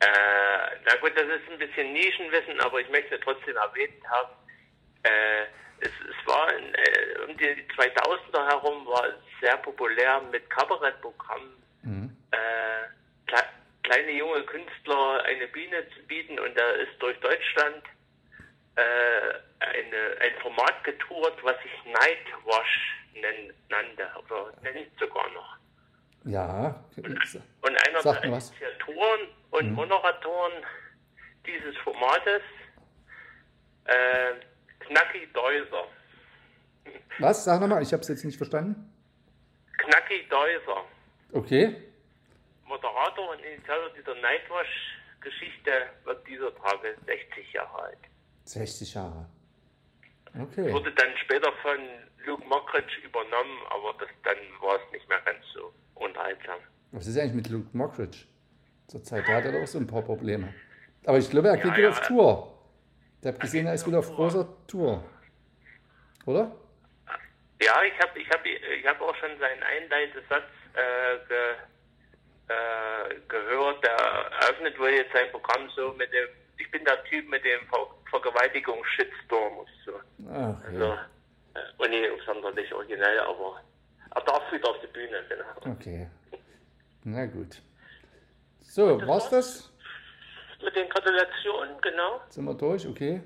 [0.00, 0.06] Äh,
[0.84, 4.30] na gut, das ist ein bisschen Nischenwissen, aber ich möchte trotzdem erwähnt haben.
[5.04, 5.44] Äh,
[5.80, 11.64] es, es war in, äh, um die 2000er herum war es sehr populär mit Kabarettprogrammen
[11.84, 12.83] äh, kle
[13.82, 17.82] kleine junge Künstler eine Bühne zu bieten und da ist durch Deutschland
[18.76, 18.80] äh,
[19.60, 25.56] eine, ein Format getourt, was sich Nightwash nenn, nannte oder nennt sogar noch.
[26.24, 26.84] Ja.
[26.96, 28.30] Und einer Sag der.
[28.30, 28.36] Mhm.
[28.36, 30.52] Initiatoren und Moderatoren
[31.46, 32.42] dieses Formates,
[33.84, 34.32] äh,
[34.80, 35.86] Knacki Deuser.
[37.18, 37.44] Was?
[37.44, 38.90] Sag nochmal, ich habe es jetzt nicht verstanden.
[39.78, 40.84] Knacki Deuser,
[41.34, 41.76] Okay.
[42.66, 45.70] Moderator und Initiator dieser Nightwash-Geschichte,
[46.04, 47.98] wird dieser Tage 60 Jahre alt.
[48.44, 49.26] 60 Jahre.
[50.40, 50.72] Okay.
[50.72, 51.78] Wurde dann später von
[52.26, 56.58] Luke Mockridge übernommen, aber das, dann war es nicht mehr ganz so unterhaltsam.
[56.92, 58.18] Was ist eigentlich mit Luke Mockridge?
[58.88, 60.52] Zurzeit hat er auch so ein paar Probleme.
[61.06, 61.90] Aber ich glaube, er geht Ja, wieder ja.
[61.90, 62.58] auf Tour.
[63.20, 64.16] Ich habe gesehen, er ist wieder auf Tour.
[64.16, 65.04] großer Tour.
[66.26, 66.50] Oder?
[67.62, 71.54] Ja, ich habe ich hab, ich hab auch schon seinen Einleitesatz äh, ge,
[72.48, 73.82] äh, gehört.
[73.84, 76.28] Der eröffnet wohl jetzt sein Programm so mit dem,
[76.58, 79.92] ich bin der Typ mit dem Ver Vergewaltigungs-Shitstorm und so.
[80.30, 81.06] Ach, Also, ja.
[81.54, 83.60] äh, und nicht sonderlich originell, aber
[84.14, 85.74] er darf wieder auf die Bühne, genau.
[85.74, 86.08] Okay.
[87.02, 87.60] Na gut.
[88.60, 89.70] So, war's das?
[90.62, 92.20] Mit den Gratulationen, genau.
[92.28, 92.86] Sind wir durch?
[92.86, 93.20] Okay.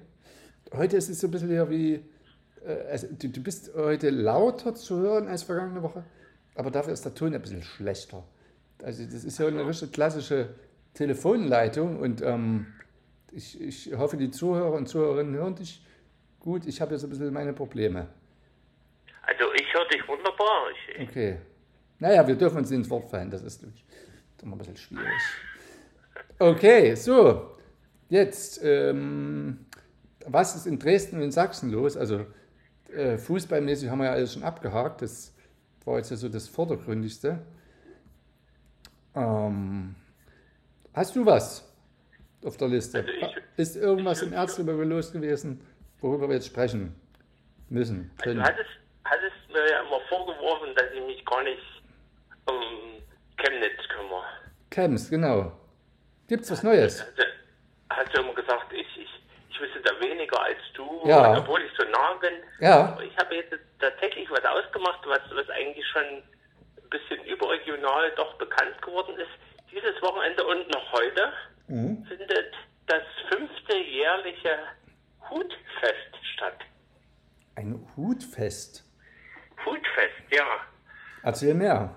[0.75, 2.03] Heute ist es so ein bisschen ja wie,
[2.67, 6.03] äh, also du, du bist heute lauter zu hören als vergangene Woche,
[6.55, 8.25] aber dafür ist der Ton ein bisschen schlechter.
[8.83, 10.51] Also das ist ja eine richtig klassische
[10.95, 12.67] Telefonleitung und ähm,
[13.33, 15.85] ich, ich hoffe, die Zuhörer und Zuhörerinnen hören dich
[16.41, 16.67] gut.
[16.67, 18.09] Ich habe jetzt ein bisschen meine Probleme.
[19.23, 20.71] Also ich höre dich wunderbar.
[20.73, 21.39] Ich, Okay.
[21.99, 23.67] Naja, wir dürfen uns nicht ins Wort fallen, das ist
[24.43, 25.07] immer ein bisschen schwierig.
[26.39, 27.57] Okay, so.
[28.09, 29.67] Jetzt, ähm,
[30.25, 31.97] was ist in Dresden und in Sachsen los?
[31.97, 32.25] Also
[32.95, 35.03] äh, fußballmäßig haben wir ja alles schon abgehakt.
[35.03, 35.35] Das
[35.85, 37.41] war jetzt ja so das Vordergründigste.
[39.15, 39.95] Ähm,
[40.95, 41.65] hast du was
[42.45, 42.99] auf der Liste?
[42.99, 45.61] Also ich- ist irgendwas im Erzgebirge los gewesen,
[46.01, 46.95] worüber wir jetzt sprechen
[47.69, 48.11] müssen?
[48.19, 48.43] du können?
[48.43, 48.71] hattest,
[49.05, 51.59] hattest mir ja immer vorgeworfen, dass ich mich gar nicht
[52.47, 53.03] um
[53.37, 54.25] Chemnitz kümmere.
[54.71, 55.53] Camps, genau.
[56.29, 57.01] Gibt's was Neues?
[57.01, 57.23] Also,
[57.91, 59.09] hast du immer gesagt, ich, ich,
[59.51, 61.37] ich wüsste da weniger als du, Ja.
[61.39, 62.35] obwohl ich so nah bin.
[62.61, 62.97] Ja.
[63.03, 66.23] Ich habe jetzt tatsächlich was ausgemacht, was, was eigentlich schon
[66.91, 69.71] bisschen überregional doch bekannt geworden ist.
[69.71, 71.33] Dieses Wochenende und noch heute
[71.69, 72.05] Mhm.
[72.07, 72.55] findet
[72.87, 74.59] das fünfte jährliche
[75.29, 76.59] Hutfest statt.
[77.57, 78.85] Ein Hutfest.
[79.67, 80.47] Hutfest, ja.
[81.23, 81.95] Erzähl mehr.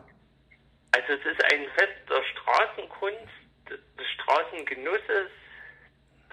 [0.93, 3.31] Also es ist ein Fest der Straßenkunst,
[3.69, 5.29] des Straßengenusses,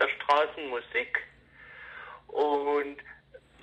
[0.00, 1.18] der Straßenmusik
[2.28, 2.96] und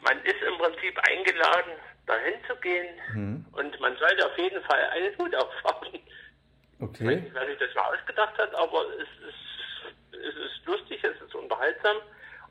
[0.02, 1.74] man ist im Prinzip eingeladen,
[2.08, 5.88] dahin zu gehen und man sollte auf jeden Fall einen Hut aufhaben.
[5.94, 7.16] Ich weiß Okay.
[7.16, 11.34] nicht, wer sich das mal ausgedacht hat, aber es ist, es ist lustig, es ist
[11.34, 11.96] unterhaltsam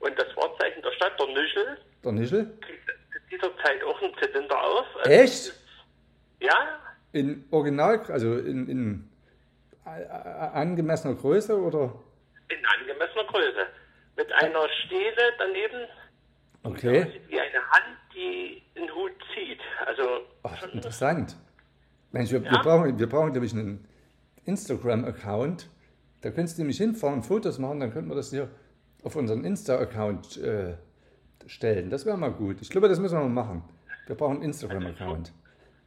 [0.00, 2.58] und das Wahrzeichen der Stadt, der Nüschel, Der Nischel?
[2.62, 4.86] kriegt zu dieser Zeit auch einen Zylinder auf.
[4.96, 5.52] Also Echt?
[6.40, 6.80] Ja,
[7.12, 9.10] In Original, also in, in
[9.86, 11.92] äh, äh, angemessener Größe oder?
[12.48, 13.66] in angemessener Größe.
[14.16, 15.86] Mit einer Stele daneben,
[16.62, 17.20] Okay.
[17.28, 19.61] wie eine Hand, die den Hut zieht.
[19.87, 20.03] Also
[20.42, 21.37] Ach, interessant.
[22.12, 22.62] Mensch, wir, wir, Ja?
[22.62, 23.87] brauchen, wir brauchen nämlich einen
[24.44, 25.68] Instagram-Account.
[26.22, 28.48] Da könntest du nämlich hinfahren, Fotos machen, dann könnten wir das hier
[29.03, 30.77] auf unseren Insta-Account äh,
[31.46, 31.90] stellen.
[31.90, 32.62] Das wäre mal gut.
[32.62, 33.64] Ich glaube, das müssen wir mal machen.
[34.07, 35.33] Wir brauchen einen Instagram-Account.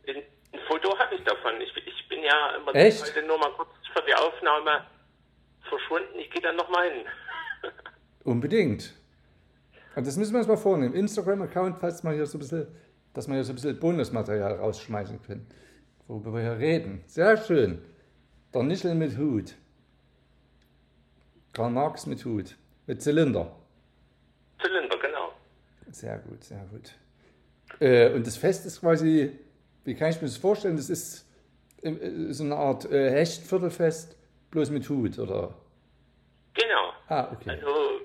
[0.08, 1.54] ein, ein Foto habe ich davon.
[1.62, 3.02] Ich, ich bin ja immer Echt?
[3.04, 4.86] heute nur mal kurz für die Aufnahme
[5.68, 6.20] verschwunden.
[6.20, 7.06] Ich gehe dann nochmal hin.
[8.24, 8.94] Unbedingt.
[9.98, 10.94] Und das müssen wir uns mal vornehmen.
[10.94, 12.68] Instagram-Account, falls wir hier so ein bisschen,
[13.16, 15.48] dass wir hier so ein bisschen Bonusmaterial rausschmeißen können,
[16.08, 17.04] worüber wir hier reden.
[17.08, 17.82] Sehr schön.
[18.54, 19.56] Der Nischel mit Hut.
[21.52, 22.56] Karl Marx mit Hut.
[22.86, 23.56] Mit Zylinder.
[24.62, 25.32] Zylinder, genau.
[25.90, 26.94] Sehr gut, sehr gut.
[27.80, 29.32] Äh, und das Fest ist quasi,
[29.84, 30.78] wie kann ich mir das vorstellen?
[30.78, 31.26] Das ist
[31.82, 34.16] äh, so eine Art äh, Hechtviertelfest,
[34.52, 35.56] bloß mit Hut, oder?
[36.54, 36.94] Genau.
[37.08, 37.50] Ah, okay.
[37.50, 37.97] Also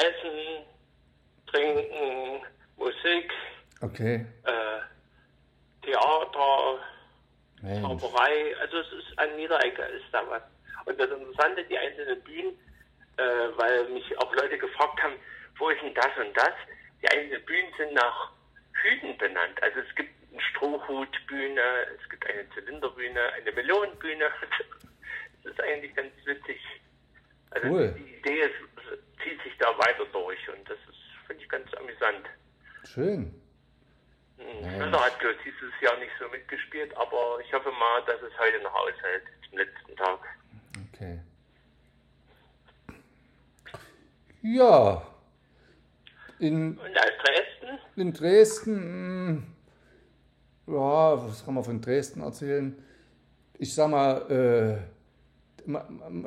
[0.00, 0.64] Essen,
[1.46, 2.42] Trinken,
[2.76, 3.30] Musik,
[3.82, 4.26] Okay.
[4.44, 6.78] äh, Theater,
[7.62, 7.82] Mensch.
[7.82, 8.54] Zauberei.
[8.60, 10.42] Also es ist an jeder Ecke ist da was.
[10.86, 12.52] Und das Interessante, die einzelnen Bühnen,
[13.16, 13.22] äh,
[13.56, 15.14] weil mich auch Leute gefragt haben,
[15.58, 16.52] wo ist denn das und das?
[17.02, 18.32] Die einzelnen Bühnen sind nach
[18.82, 19.62] Hüten benannt.
[19.62, 21.60] Also es gibt eine Strohhutbühne,
[22.02, 24.26] es gibt eine Zylinderbühne, eine Melonenbühne.
[25.42, 26.60] Das ist eigentlich ganz witzig.
[27.52, 27.94] Also Cool.
[27.98, 28.69] die Idee ist,
[29.22, 30.78] zieht sich da weiter durch und das
[31.30, 32.26] finde ich, ganz amüsant.
[32.84, 33.34] Schön.
[34.38, 38.36] Hm, Schlösser hat bloß dieses Jahr nicht so mitgespielt, aber ich hoffe mal, dass es
[38.38, 40.18] heute noch aushält, zum letzten Tag.
[40.92, 41.20] Okay.
[44.42, 45.06] Ja.
[46.40, 49.42] In, Und als Dresden, in Dresden, mh,
[50.66, 52.82] ja, was kann man von Dresden erzählen?
[53.58, 54.99] Ich sag mal, äh,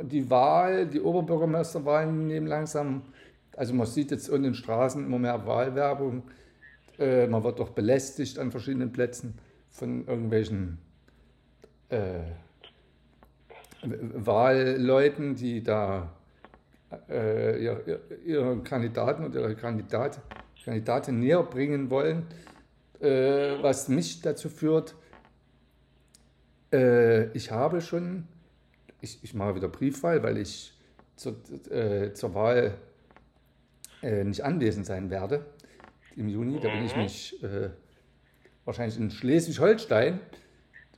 [0.04, 3.04] die Wahl, die Oberbürgermeisterwahlen nehmen langsam,
[3.56, 6.24] also man sieht jetzt in den Straßen immer mehr Wahlwerbung.
[6.98, 9.38] Äh, man wird doch belästigt an verschiedenen Plätzen
[9.70, 10.78] von irgendwelchen
[11.90, 12.20] äh,
[13.84, 16.10] Wahlleuten, die da
[17.10, 20.22] äh, ihr, ihr, ihren Kandidaten oder ihre Kandidat,
[20.64, 22.26] Kandidatin näher bringen wollen,
[23.00, 24.96] äh, was mich dazu führt,
[26.72, 28.28] äh, ich habe schon,
[29.04, 30.74] ich, ich mache wieder Briefwahl, weil ich
[31.16, 31.36] zur,
[31.70, 32.78] äh, zur Wahl
[34.02, 35.46] äh, nicht anwesend sein werde
[36.16, 36.60] im Juni.
[36.60, 37.70] Da bin ich mich äh,
[38.66, 40.20] wahrscheinlich in Schleswig-Holstein.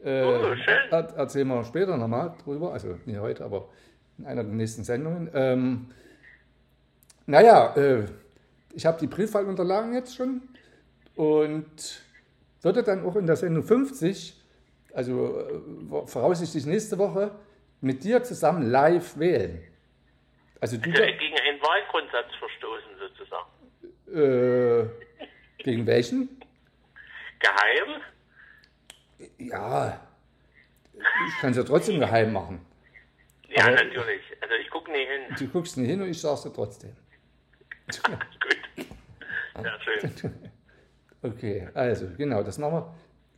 [0.04, 0.54] Äh, Oh,
[0.92, 3.70] er, erzählen wir später nochmal drüber, also nicht heute, aber
[4.20, 5.32] in einer der nächsten Sendungen.
[5.34, 5.88] Ähm,
[7.26, 8.06] naja, äh,
[8.74, 10.44] ich habe die Briefwahlunterlagen jetzt schon
[11.16, 12.04] und
[12.62, 14.40] würde dann auch in der Sendung 50,
[14.94, 17.32] also äh, voraussichtlich nächste Woche,
[17.86, 19.64] mit dir zusammen live wählen.
[20.60, 24.90] Also du also gegen einen Wahlgrundsatz verstoßen sozusagen.
[25.60, 26.40] äh, gegen welchen?
[27.40, 28.02] Geheim?
[29.38, 30.02] Ja,
[31.28, 32.66] ich kann es ja trotzdem geheim machen.
[33.50, 34.22] Ja, Aber- natürlich.
[34.42, 35.22] Also ich gucke nie hin.
[35.38, 36.96] Du guckst nicht hin und ich sag's dir trotzdem.
[38.04, 38.88] Gut.
[39.62, 39.80] Sehr
[40.16, 40.34] schön.
[41.22, 42.96] Okay, also genau, das machen wir,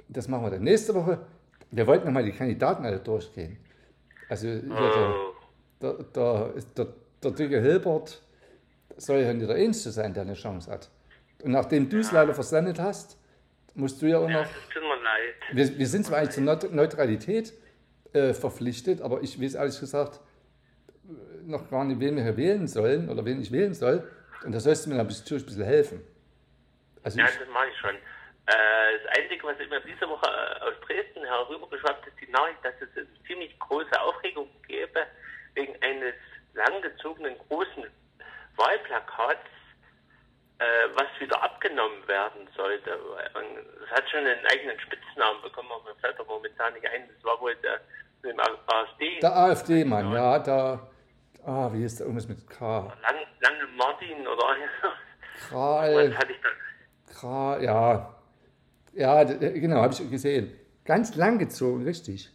[0.10, 1.26] das machen wir dann nächste Woche.
[1.72, 3.58] Wir wollten nochmal die Kandidaten alle durchgehen.
[4.30, 4.62] Also hier
[5.82, 6.88] der, der, der,
[7.24, 8.22] der, dicke Hilbert
[8.98, 10.90] soll ja nicht der Einzige sein, der eine Chance hat.
[11.44, 13.18] Und nachdem du es leider versendet hast,
[13.76, 15.36] musst du ja auch ja, noch das tut mir leid.
[15.54, 17.54] Wir, wir sind zwar eigentlich zur Neut- Neutralität
[18.14, 20.20] äh, verpflichtet, aber ich weiß ehrlich gesagt
[21.08, 21.12] äh,
[21.46, 24.04] noch gar nicht, wen wir hier wählen sollen oder wen ich wählen soll.
[24.44, 26.02] Und da sollst du mir natürlich ein bisschen helfen.
[27.04, 27.96] Also Ja, ich, das mache ich schon.
[28.48, 32.74] Äh, das Einzige, was immer diese Woche äh, aus Dresden herübergeschwappt ist, die Nachricht, dass
[32.80, 35.06] es eine ziemlich große Aufregung gäbe
[35.56, 36.14] wegen eines
[36.54, 37.86] langgezogenen großen
[38.56, 39.46] Wahlplakats,
[40.60, 40.64] äh,
[40.96, 42.98] was wieder abgenommen werden sollte.
[43.84, 47.04] Es hat schon einen eigenen Spitznamen bekommen, aber mir fällt er momentan nicht ein.
[47.14, 47.82] Das war wohl der,
[48.24, 49.20] der AfD.
[49.20, 50.88] Der AfD-Mann, ja, da.
[51.46, 52.94] Ah, wie ist der irgendwas mit K?
[53.02, 54.56] Lang, Lange Martin oder
[55.50, 56.12] Kral.
[56.12, 56.50] was hatte ich da?
[57.14, 58.14] Kral, ja.
[58.98, 60.52] Ja, d- genau, habe ich gesehen.
[60.84, 62.32] Ganz lang gezogen, richtig.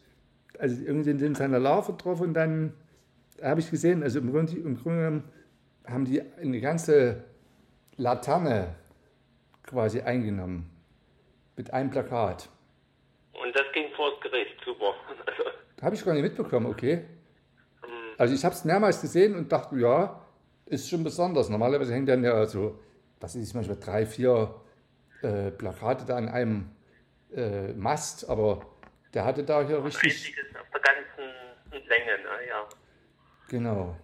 [0.58, 2.72] Also irgendwie in seiner Larve drauf und dann
[3.42, 5.24] habe ich gesehen, also im Grunde, im Grunde genommen
[5.86, 7.24] haben die eine ganze
[7.96, 8.76] Laterne
[9.64, 10.70] quasi eingenommen.
[11.56, 12.48] Mit einem Plakat.
[13.32, 14.94] Und das ging vor das Gericht, super.
[15.26, 17.04] Also, Habe ich gar nicht mitbekommen, okay.
[18.18, 20.20] Also ich habe es mehrmals gesehen und dachte, ja,
[20.66, 21.48] ist schon besonders.
[21.48, 22.78] Normalerweise hängen dann ja so,
[23.20, 24.54] was ist manchmal drei, vier
[25.22, 26.70] äh, Plakate da an einem
[27.34, 28.66] äh, Mast, aber
[29.14, 32.48] der hatte da hier richtig, auf der ganzen Länge, ne?
[32.48, 32.68] ja.
[33.48, 33.96] genau.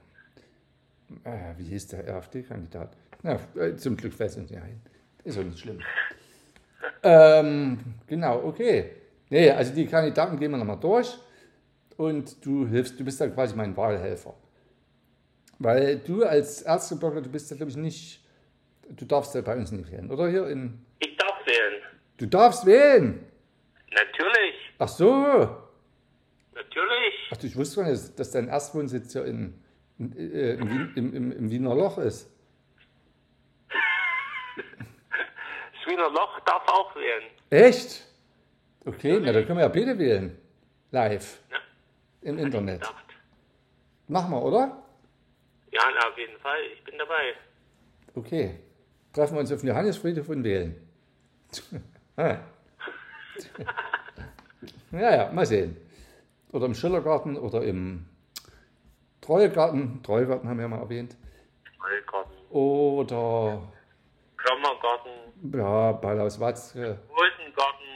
[1.24, 2.96] Äh, wie hieß der AfD-Kandidat?
[3.22, 4.80] Na, äh, zum Glück fällt es uns nicht ein.
[5.24, 5.80] Ist doch nicht schlimm.
[7.02, 8.90] ähm, genau, okay.
[9.30, 11.18] Nee, also die Kandidaten gehen wir nochmal durch
[11.96, 14.34] und du hilfst, du bist dann quasi mein Wahlhelfer.
[15.58, 18.24] Weil du als Erzgebirger, du bist ja glaube ich nicht,
[18.88, 20.84] du darfst ja bei uns nicht wählen, oder hier in.
[22.18, 23.24] Du darfst wählen.
[23.90, 25.56] Natürlich, Ach so.
[26.54, 27.14] natürlich.
[27.32, 29.54] Ach du, ich wusste gar nicht, dass dein Erstwohnsitz ja in,
[29.98, 32.30] in, äh, im, Wien, im, im, im Wiener Loch ist.
[35.72, 37.30] Das Wiener Loch darf auch wählen.
[37.48, 38.04] Echt?
[38.84, 40.36] Okay, na dann können wir ja beide wählen.
[40.90, 41.40] Live.
[41.50, 41.56] Ja.
[42.22, 42.82] Im Internet.
[44.06, 44.82] Machen wir, oder?
[45.72, 47.34] Ja, na, auf jeden Fall, ich bin dabei.
[48.14, 48.58] Okay.
[49.12, 50.76] Treffen wir uns auf dem Johannesfriedhof und wählen.
[52.18, 52.36] Ah.
[54.90, 55.76] ja, ja, mal sehen.
[56.50, 58.06] Oder im Schillergarten oder im
[59.20, 60.02] Treugarten.
[60.02, 61.16] Treugarten haben wir ja mal erwähnt.
[61.80, 63.62] Heilgarten, Oder
[64.36, 65.12] Klammergarten,
[65.54, 67.86] ja, Ballhaus Watzke, Rosengarten.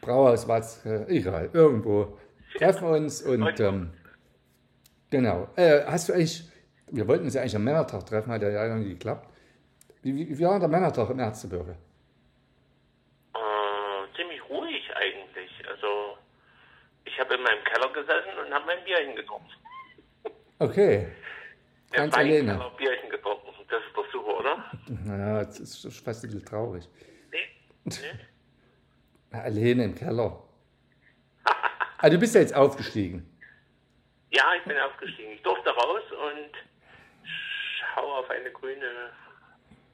[0.00, 2.18] Brauhaus Watzke, egal, irgendwo.
[2.56, 3.92] Treffen wir uns und ähm,
[5.10, 5.48] genau.
[5.54, 6.42] Äh, hast du eigentlich,
[6.90, 9.28] wir wollten uns ja eigentlich am Männertag treffen, hat ja leider nicht geklappt.
[10.02, 11.76] Wie, wie, wie war der Männertag im Erzgebirge?
[13.34, 15.50] Äh, ziemlich ruhig eigentlich.
[15.68, 16.18] Also,
[17.14, 19.50] ich habe in meinem Keller gesessen und habe mein Bierchen getrunken.
[20.58, 21.08] Okay,
[21.92, 22.48] Ganz alleine.
[22.58, 23.48] Weinkeller Bierchen getrunken.
[23.68, 24.70] Das ist doch super, oder?
[25.04, 26.88] naja, das ist fast ein bisschen traurig.
[27.30, 27.48] Nee?
[27.84, 29.38] nee?
[29.38, 30.42] Alleine im Keller.
[31.98, 33.28] Ah, du bist ja jetzt aufgestiegen.
[34.30, 35.32] Ja, ich bin aufgestiegen.
[35.32, 36.50] Ich durfte raus und
[37.94, 39.12] schaue auf eine grüne,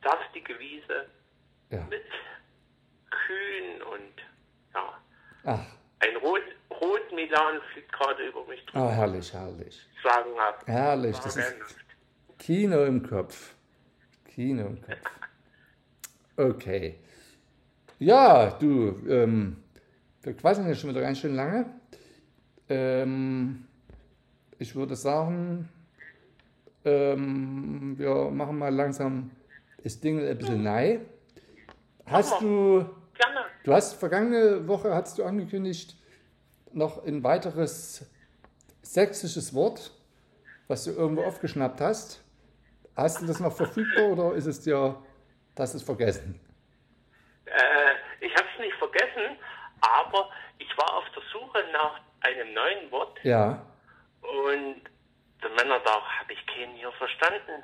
[0.02, 1.06] saftige Wiese
[1.70, 1.84] Ja.
[1.90, 2.04] mit
[3.10, 4.12] Kühen und
[4.74, 4.98] ja,
[5.44, 5.66] Ach,
[6.00, 6.42] ein Rot,
[6.80, 8.84] Rotmilan fliegt gerade über mich drüber.
[8.86, 9.86] ah, herrlich, herrlich.
[10.02, 10.66] Sagenhaft.
[10.66, 11.54] Herrlich, das ist.
[12.38, 13.54] Kino im Kopf.
[14.24, 14.96] Kino im Kopf.
[16.36, 16.98] Okay.
[17.98, 19.62] Ja, du, ähm,
[20.22, 21.66] wir quatschen ja schon wieder ganz schön lange.
[22.70, 23.66] Ähm,
[24.58, 25.68] ich würde sagen,
[26.86, 29.32] ähm, wir machen mal langsam
[29.82, 31.00] das Ding ein bisschen nei.
[32.06, 33.40] Hast du, Gerne.
[33.64, 35.94] du hast vergangene Woche hast du angekündigt,
[36.72, 38.10] noch ein weiteres
[38.82, 39.90] sächsisches Wort,
[40.68, 42.22] was du irgendwo aufgeschnappt hast.
[42.96, 44.96] Hast du das noch verfügbar oder ist es dir,
[45.54, 46.40] das ist vergessen?
[47.46, 49.36] Äh, ich habe es nicht vergessen,
[49.80, 53.64] aber ich war auf der Suche nach einem neuen Wort Ja.
[54.22, 54.82] und
[55.42, 57.62] der Männertag habe ich keinen hier verstanden.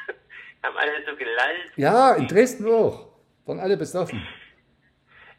[0.62, 1.72] haben alle so gelallt.
[1.76, 3.08] Ja, in Dresden auch.
[3.46, 4.26] Waren alle besoffen.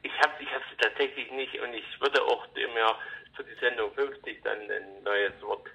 [0.02, 2.96] Ich habe ich es tatsächlich nicht und ich würde auch mir
[3.36, 5.68] für die Sendung 50 dann ein neues Wort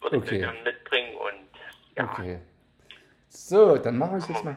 [0.00, 0.40] würde Okay.
[0.46, 1.48] ich mitbringen und
[1.96, 2.40] ja, Okay.
[3.28, 4.56] So, dann mache ich jetzt mal,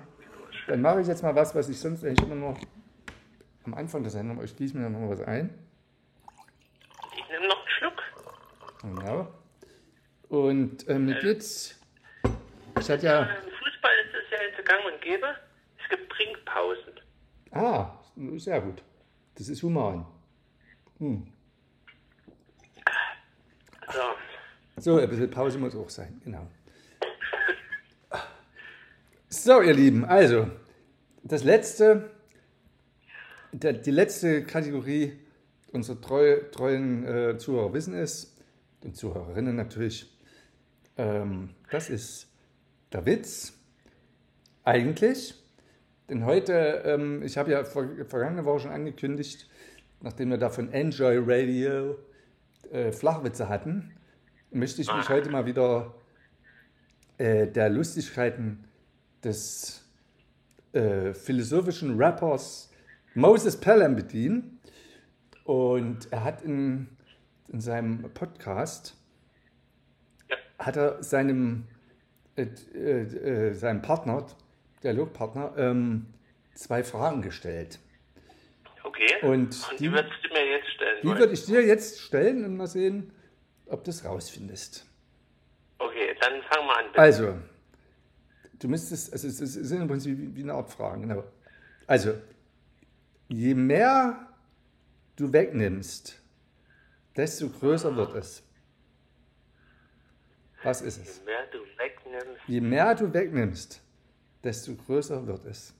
[0.68, 2.58] dann mache ich jetzt mal was, was ich sonst eigentlich immer nur
[3.66, 5.50] am Anfang der Sendung, ich gieße mir noch mal was ein.
[7.18, 8.02] ich nehme noch einen Schluck.
[8.82, 9.28] Genau.
[10.30, 11.80] Und ähm, mir geht's.
[12.80, 13.24] Ich hatte ja.
[13.24, 15.36] Im Fußball ist es ja jetzt gang und gäbe.
[15.84, 16.94] Es gibt Trinkpausen.
[17.52, 17.92] Ah,
[18.38, 18.82] sehr gut.
[19.42, 20.06] Das ist human.
[21.00, 21.18] So,
[24.78, 26.48] So, ein bisschen Pause muss auch sein, genau.
[29.30, 30.48] So, ihr Lieben, also,
[31.24, 32.12] das letzte,
[33.52, 35.20] der, die letzte Kategorie
[35.72, 38.38] unserer treu, treuen äh, Zuhörer wissen es,
[38.84, 40.08] und Zuhörerinnen natürlich,
[40.98, 42.32] ähm, das ist
[42.94, 43.54] der Witz.
[44.64, 45.41] Eigentlich,
[46.12, 49.49] Denn heute, ähm, ich habe ja ver vergangene Woche schon angekündigt,
[50.01, 51.97] nachdem wir da von Enjoy Radio
[52.70, 53.93] äh, Flachwitze hatten,
[54.51, 55.95] möchte ich mich heute mal wieder
[57.18, 58.66] äh, der Lustigkeiten
[59.24, 59.89] des
[60.74, 62.74] äh, philosophischen Rappers
[63.14, 64.59] Moses Pelham bedienen.
[65.45, 66.89] Und er hat in,
[67.47, 68.97] in seinem Podcast,
[70.59, 71.68] hat er seinem,
[72.36, 74.26] äh, äh, seinem Partner,
[74.84, 76.08] Dialogpartner, ähm,
[76.56, 77.80] zwei Fragen gestellt.
[78.84, 79.08] Okay.
[79.22, 82.46] Und Und die- die würdest du mir jetzt stellen Die würde ich dir jetzt stellen
[82.46, 83.12] und mal sehen,
[83.68, 84.86] ob du es rausfindest.
[85.80, 86.86] Okay, dann fang mal an.
[86.88, 87.00] bitte.
[87.00, 87.38] Also,
[88.60, 91.24] du müsstest, also es sind im Prinzip wie- wie eine Art Fragen, genau.
[91.88, 92.14] Also,
[93.28, 94.28] je mehr
[95.16, 96.22] du wegnimmst,
[97.16, 98.44] desto größer wird es.
[100.64, 101.18] Was ist es?
[101.20, 103.82] Je mehr du wegnimmst, Je mehr du wegnimmst,
[104.44, 105.76] desto größer wird es.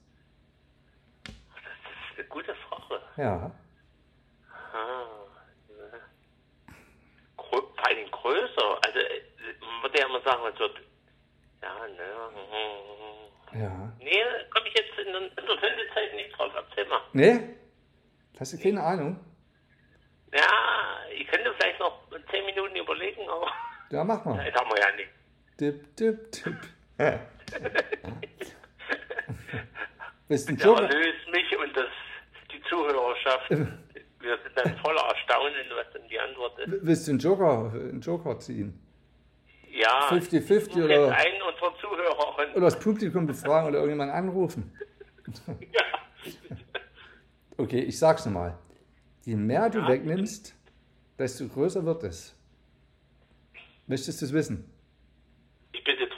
[1.24, 3.02] das ist eine gute Frage.
[3.18, 3.52] Ja,
[4.74, 5.06] Ah,
[7.38, 8.80] vor allem größer.
[8.86, 9.22] Also, äh,
[9.60, 10.78] man würde ja immer sagen, es wird.
[11.62, 13.60] Ja, ne.
[13.60, 13.94] ja.
[14.00, 16.52] Nee, komme ich jetzt in, der- in der Sendezeit nicht drauf.
[16.56, 17.02] Erzähl mal.
[17.14, 17.56] Nee?
[18.40, 19.20] Hast du keine Ahnung?
[20.34, 20.48] Ja,
[21.14, 23.52] ich könnte vielleicht noch zehn Minuten überlegen, aber
[23.92, 24.44] Ja, mach mal.
[24.44, 25.10] das haben wir ja nicht.
[25.58, 26.56] Tipp, tipp, tipp.
[30.28, 30.84] Bist ein Joker?
[30.84, 31.88] erlöst mich und das,
[32.52, 33.50] die Zuhörerschaft.
[33.50, 36.68] Wir sind dann voller Erstaunen, was denn die Antwort ist.
[36.86, 38.80] Willst du einen Joker, einen Joker ziehen?
[39.72, 44.72] Ja, 50-50 ich rufe oder- einen unserer Zuhörer Oder das Publikum befragen oder irgendjemanden anrufen?
[45.74, 45.82] Ja.
[47.58, 48.58] Okay, ich sag's nochmal.
[49.24, 50.56] Je mehr du wegnimmst,
[51.18, 52.36] desto größer wird es.
[53.88, 54.72] Möchtest du es wissen?
[55.74, 56.10] Ich bitte ja.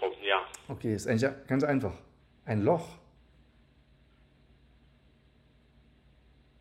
[0.73, 1.93] Okay, ist eigentlich ganz einfach.
[2.45, 2.97] Ein Loch.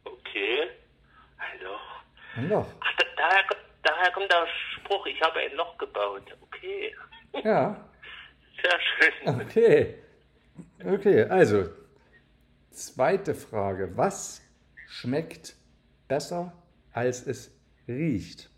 [0.04, 0.68] Okay.
[1.38, 2.02] Ein Loch.
[2.36, 2.66] Ein Loch.
[2.80, 3.44] Ach, da, daher,
[3.82, 6.24] daher kommt der Spruch, ich habe ein Loch gebaut.
[6.42, 6.94] Okay.
[7.42, 7.88] Ja,
[8.60, 9.40] Sehr schön.
[9.40, 9.94] okay.
[10.84, 11.70] Okay, also,
[12.70, 13.96] zweite Frage.
[13.96, 14.42] Was
[14.88, 15.56] schmeckt
[16.06, 16.52] besser,
[16.92, 17.50] als es
[17.88, 18.50] riecht?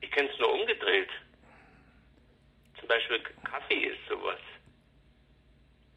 [0.00, 1.08] Ich kenne es nur umgedreht.
[2.78, 4.38] Zum Beispiel Kaffee ist sowas.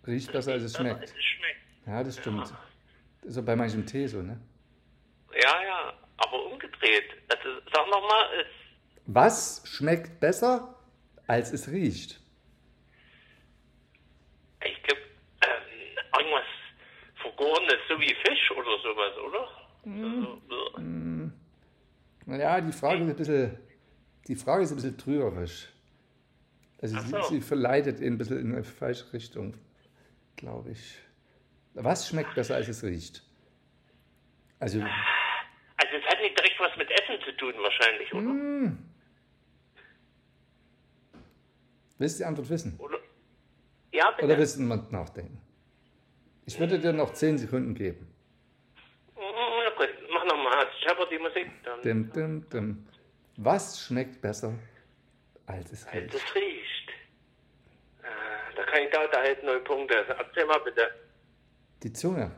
[0.05, 1.03] Riecht besser, als es Aber schmeckt.
[1.03, 1.59] Es schmeckt.
[1.85, 2.41] Ja, das stimmt.
[3.21, 4.39] Das ist auch bei manchem Tee so, ne?
[5.33, 7.03] Ja, ja, aber umgedreht.
[7.29, 8.47] Also sag nochmal, es
[9.05, 10.75] Was schmeckt besser,
[11.27, 12.19] als es riecht?
[14.65, 15.01] ich glaube,
[15.43, 16.45] ähm, irgendwas
[17.21, 19.49] Vergorenes, so wie Fisch oder sowas, oder?
[19.85, 21.31] Also,
[22.25, 23.57] Naja, die Frage ist ein bisschen,
[24.27, 25.69] die Frage ist ein bisschen trügerisch.
[26.81, 27.21] Also Ach sie, so.
[27.23, 29.55] sie verleitet ihn ein bisschen in eine falsche Richtung,
[30.35, 30.97] glaube ich.
[31.73, 33.23] Was schmeckt besser, als es riecht?
[34.59, 38.77] Also, also es hat nicht direkt was mit Essen zu tun wahrscheinlich, oder?
[41.99, 42.75] willst du die Antwort wissen?
[42.79, 42.97] Oder?
[43.91, 44.25] Ja, bitte.
[44.25, 45.41] Oder willst du mal nachdenken?
[46.45, 48.07] Ich würde dir noch 10 Sekunden geben.
[49.15, 50.67] Mm, Na gut, mach nochmal.
[50.79, 51.81] Ich habe die Musik dann.
[51.81, 52.87] Dim, dim, dim.
[53.37, 54.53] Was schmeckt besser,
[55.45, 56.13] als es Als riecht?
[56.15, 56.56] es riecht.
[58.77, 60.05] Kandidat erhält null Punkte.
[60.07, 60.87] Erzähl mal bitte.
[61.83, 62.31] Die Zunge.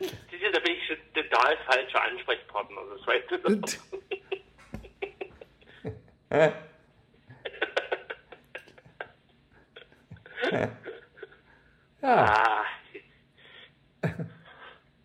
[0.00, 2.80] Siehst du, da bin ich total falscher Ansprechpartner.
[2.96, 3.72] Das weißt du doch.
[6.32, 6.50] Ja,
[12.00, 12.64] Ah,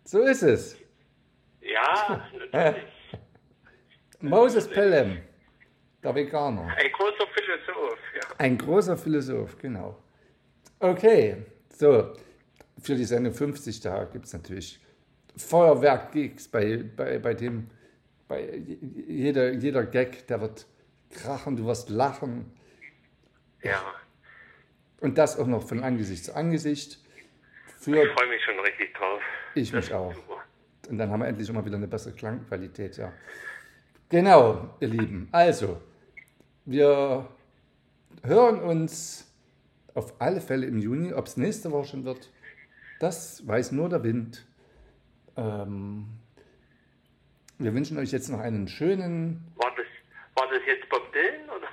[0.04, 0.76] so ist es.
[1.60, 2.84] ja, natürlich.
[4.20, 5.18] Moses Pelham,
[6.02, 6.66] der Veganer.
[6.76, 8.34] Ein großer Philosoph, ja.
[8.38, 10.02] Ein großer Philosoph, genau.
[10.80, 12.12] Okay, so,
[12.80, 14.80] für die Sendung 50 da gibt es natürlich
[15.36, 17.70] Feuerwerk-Gigs, bei, bei, bei dem,
[18.28, 18.62] bei
[19.06, 20.66] jeder, jeder Gag, der wird
[21.10, 22.52] krachen, du wirst lachen.
[23.62, 23.82] Ja,
[25.00, 26.98] Und das auch noch von Angesicht zu Angesicht.
[27.80, 29.20] Für ich freue mich schon richtig drauf.
[29.54, 30.14] ich mich auch.
[30.14, 30.44] Super.
[30.88, 33.12] Und dann haben wir endlich immer wieder eine bessere Klangqualität, ja.
[34.10, 35.28] Genau, ihr Lieben.
[35.32, 35.82] Also,
[36.64, 37.28] wir
[38.22, 39.30] hören uns
[39.94, 41.12] auf alle Fälle im Juni.
[41.12, 42.30] Ob es nächste Woche schon wird,
[43.00, 44.46] das weiß nur der Wind.
[45.36, 46.06] Ähm,
[47.58, 49.84] wir wünschen euch jetzt noch einen schönen, War das,
[50.36, 51.68] war das jetzt Bob Dylan oder?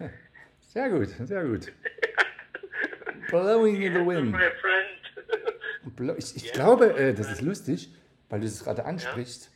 [0.60, 1.72] sehr gut, sehr gut.
[3.30, 4.36] Blowing in the Wind.
[6.18, 7.90] Ich, ich glaube, äh, das ist lustig,
[8.28, 9.50] weil du es gerade ansprichst.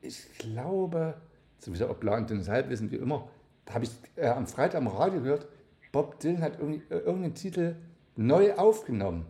[0.00, 1.14] Ich glaube,
[1.58, 3.28] so wieder Obla und Halbwissen wie immer.
[3.64, 5.46] Da habe ich äh, am Freitag am Radio gehört,
[5.92, 7.76] Bob Dylan hat äh, irgendeinen Titel
[8.16, 9.26] neu aufgenommen.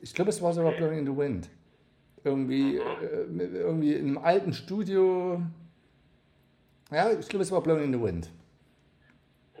[0.00, 1.48] Ich glaube, es war sogar Blowing in the Wind.
[2.24, 5.42] Irgendwie, äh, irgendwie in einem alten Studio.
[6.90, 8.30] Ja, ich glaube, es war Blowing in the Wind.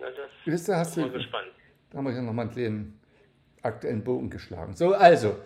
[0.00, 1.48] Na, das Wisst ihr, hast du, gespannt.
[1.90, 3.00] da haben wir hier nochmal einen kleinen
[3.62, 4.74] aktuellen Bogen geschlagen.
[4.74, 5.36] So, also,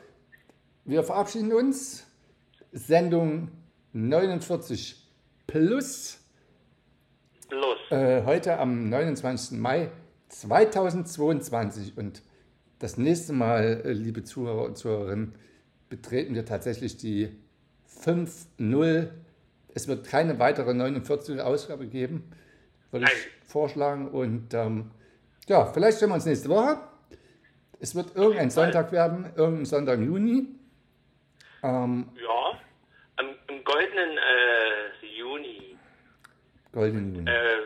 [0.85, 2.07] wir verabschieden uns.
[2.73, 3.49] Sendung
[3.93, 4.97] 49
[5.47, 6.19] plus.
[7.51, 7.79] Los.
[7.91, 9.59] Äh, heute am 29.
[9.59, 9.91] Mai
[10.29, 11.99] 2022.
[11.99, 12.23] Und
[12.79, 15.35] das nächste Mal, äh, liebe Zuhörer und Zuhörerinnen,
[15.89, 17.37] betreten wir tatsächlich die
[18.05, 19.09] 5.0.
[19.75, 22.31] Es wird keine weitere 49 Ausgabe geben,
[22.93, 24.09] würde ich vorschlagen.
[24.09, 24.91] Und ähm,
[25.49, 26.79] ja, vielleicht sehen wir uns nächste Woche.
[27.81, 28.51] Es wird irgendein.
[28.51, 30.49] Sonntag werden, irgendein Sonntag im Juni.
[31.63, 32.59] Ähm, Ja,
[33.65, 35.77] goldenen äh, Juni.
[36.73, 37.31] goldenen Juni.
[37.31, 37.61] Äh,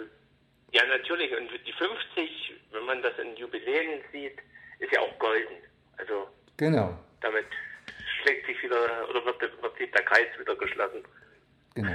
[0.72, 1.32] ja, natürlich.
[1.36, 4.38] Und die 50, wenn man das in Jubiläen sieht,
[4.80, 5.55] ist ja auch golden.
[5.99, 7.47] Also Genau, damit
[8.22, 11.03] schlägt sich wieder, oder wird, wird sich der Kreis wieder geschlossen.
[11.74, 11.92] genau.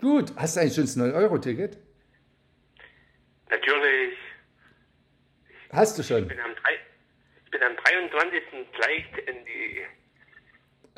[0.00, 1.76] Gut, hast du eigentlich schon das 9-Euro-Ticket?
[3.50, 4.16] Natürlich,
[5.72, 6.22] Hast du schon.
[6.22, 6.52] ich bin am,
[7.44, 8.42] ich bin am 23.
[8.72, 9.82] gleich in die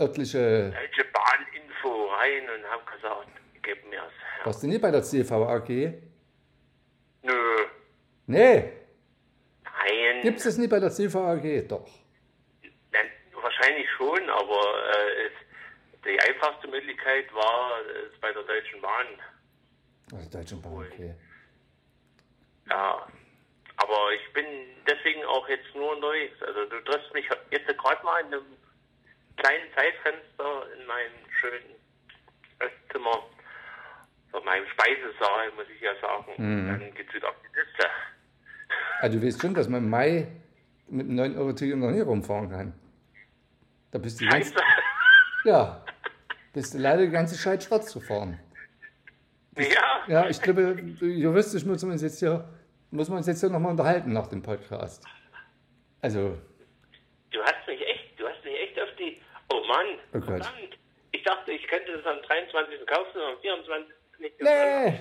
[0.02, 3.28] Örtliche, Deutsche Bahn-Info rein und habe gesagt,
[3.62, 4.02] gib mir's.
[4.38, 4.46] Ja.
[4.46, 5.68] warst du nie bei der CVAG?
[7.22, 7.56] Nö,
[8.26, 8.72] Nee,
[9.64, 10.22] nein.
[10.22, 11.68] gibt es nie bei der CVAG?
[11.68, 11.88] Doch.
[12.92, 14.60] Nein, wahrscheinlich schon, aber
[14.96, 15.32] äh, es,
[16.04, 17.80] die einfachste Möglichkeit war
[18.12, 19.06] es bei der Deutschen Bahn.
[20.12, 21.14] Also Deutsche Bahn, okay.
[22.68, 23.06] Ja,
[23.76, 24.46] aber ich bin
[24.88, 26.28] deswegen auch jetzt nur neu.
[26.46, 28.44] Also du triffst mich jetzt gerade mal in einem
[29.42, 31.74] kleinen Zeitfenster in meinem schönen
[32.58, 33.26] Esszimmer,
[34.30, 36.32] von meinem Speisesaal, muss ich ja sagen.
[36.38, 37.86] Dann geht's wieder auf die Liste.
[39.00, 40.28] Also du weißt schon, dass man im Mai
[40.88, 42.72] mit einem 9-Euro-Ticket noch nie rumfahren kann.
[43.90, 44.54] Da bist du ganz,
[45.44, 45.84] ja,
[46.52, 48.38] bist du leider die ganze Zeit schwarz gefahren.
[49.56, 52.48] ja, Ja, ich glaube, juristisch müssen wir uns jetzt hier,
[52.90, 55.04] muss man uns jetzt hier nochmal unterhalten nach dem Podcast.
[56.00, 56.38] Also,
[57.30, 59.20] du hast mich echt, du hast mich echt auf die.
[59.52, 60.78] Oh Mann, Oh verdammt.
[61.12, 62.86] Ich dachte, ich könnte das am 23.
[62.86, 63.94] kaufen und am 24.
[64.18, 64.40] nicht.
[64.40, 65.00] Nee.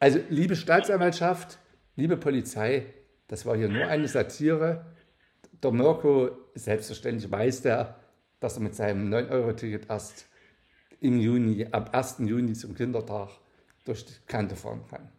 [0.00, 1.58] also liebe Staatsanwaltschaft,
[1.96, 2.86] liebe Polizei,
[3.28, 4.86] das war hier nur eine Satire.
[5.62, 8.00] Der Mirko, selbstverständlich weiß der,
[8.40, 10.28] dass er mit seinem 9-Euro-Ticket erst
[11.00, 12.16] im Juni, ab 1.
[12.20, 13.28] Juni zum Kindertag
[13.84, 15.10] durch die Kante fahren kann.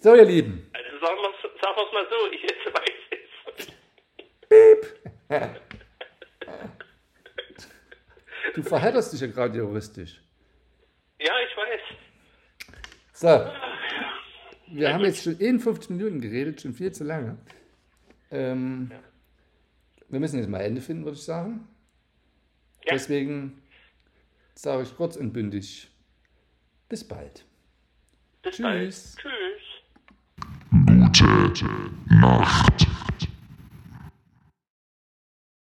[0.00, 2.98] So, ihr Lieben, Also sagen wir wir's mal so, ich jetzt weiß
[5.30, 5.68] es.
[8.58, 10.22] du verhedderst dich ja gerade juristisch.
[11.20, 11.80] Ja, ich weiß.
[13.12, 13.50] So,
[14.68, 17.38] wir haben jetzt schon 51 Minuten geredet, schon viel zu lange.
[18.30, 18.90] Ähm,
[20.08, 21.66] Wir müssen jetzt mal Ende finden, würde ich sagen.
[22.84, 22.92] Ja.
[22.92, 23.60] Deswegen
[24.54, 25.88] sage ich kurz und bündig,
[26.88, 27.44] bis bald.
[28.42, 28.62] Bis Tschüss.
[28.62, 28.92] bald.
[29.16, 29.62] Tschüss.
[31.10, 31.66] Gute
[32.20, 32.87] Nacht.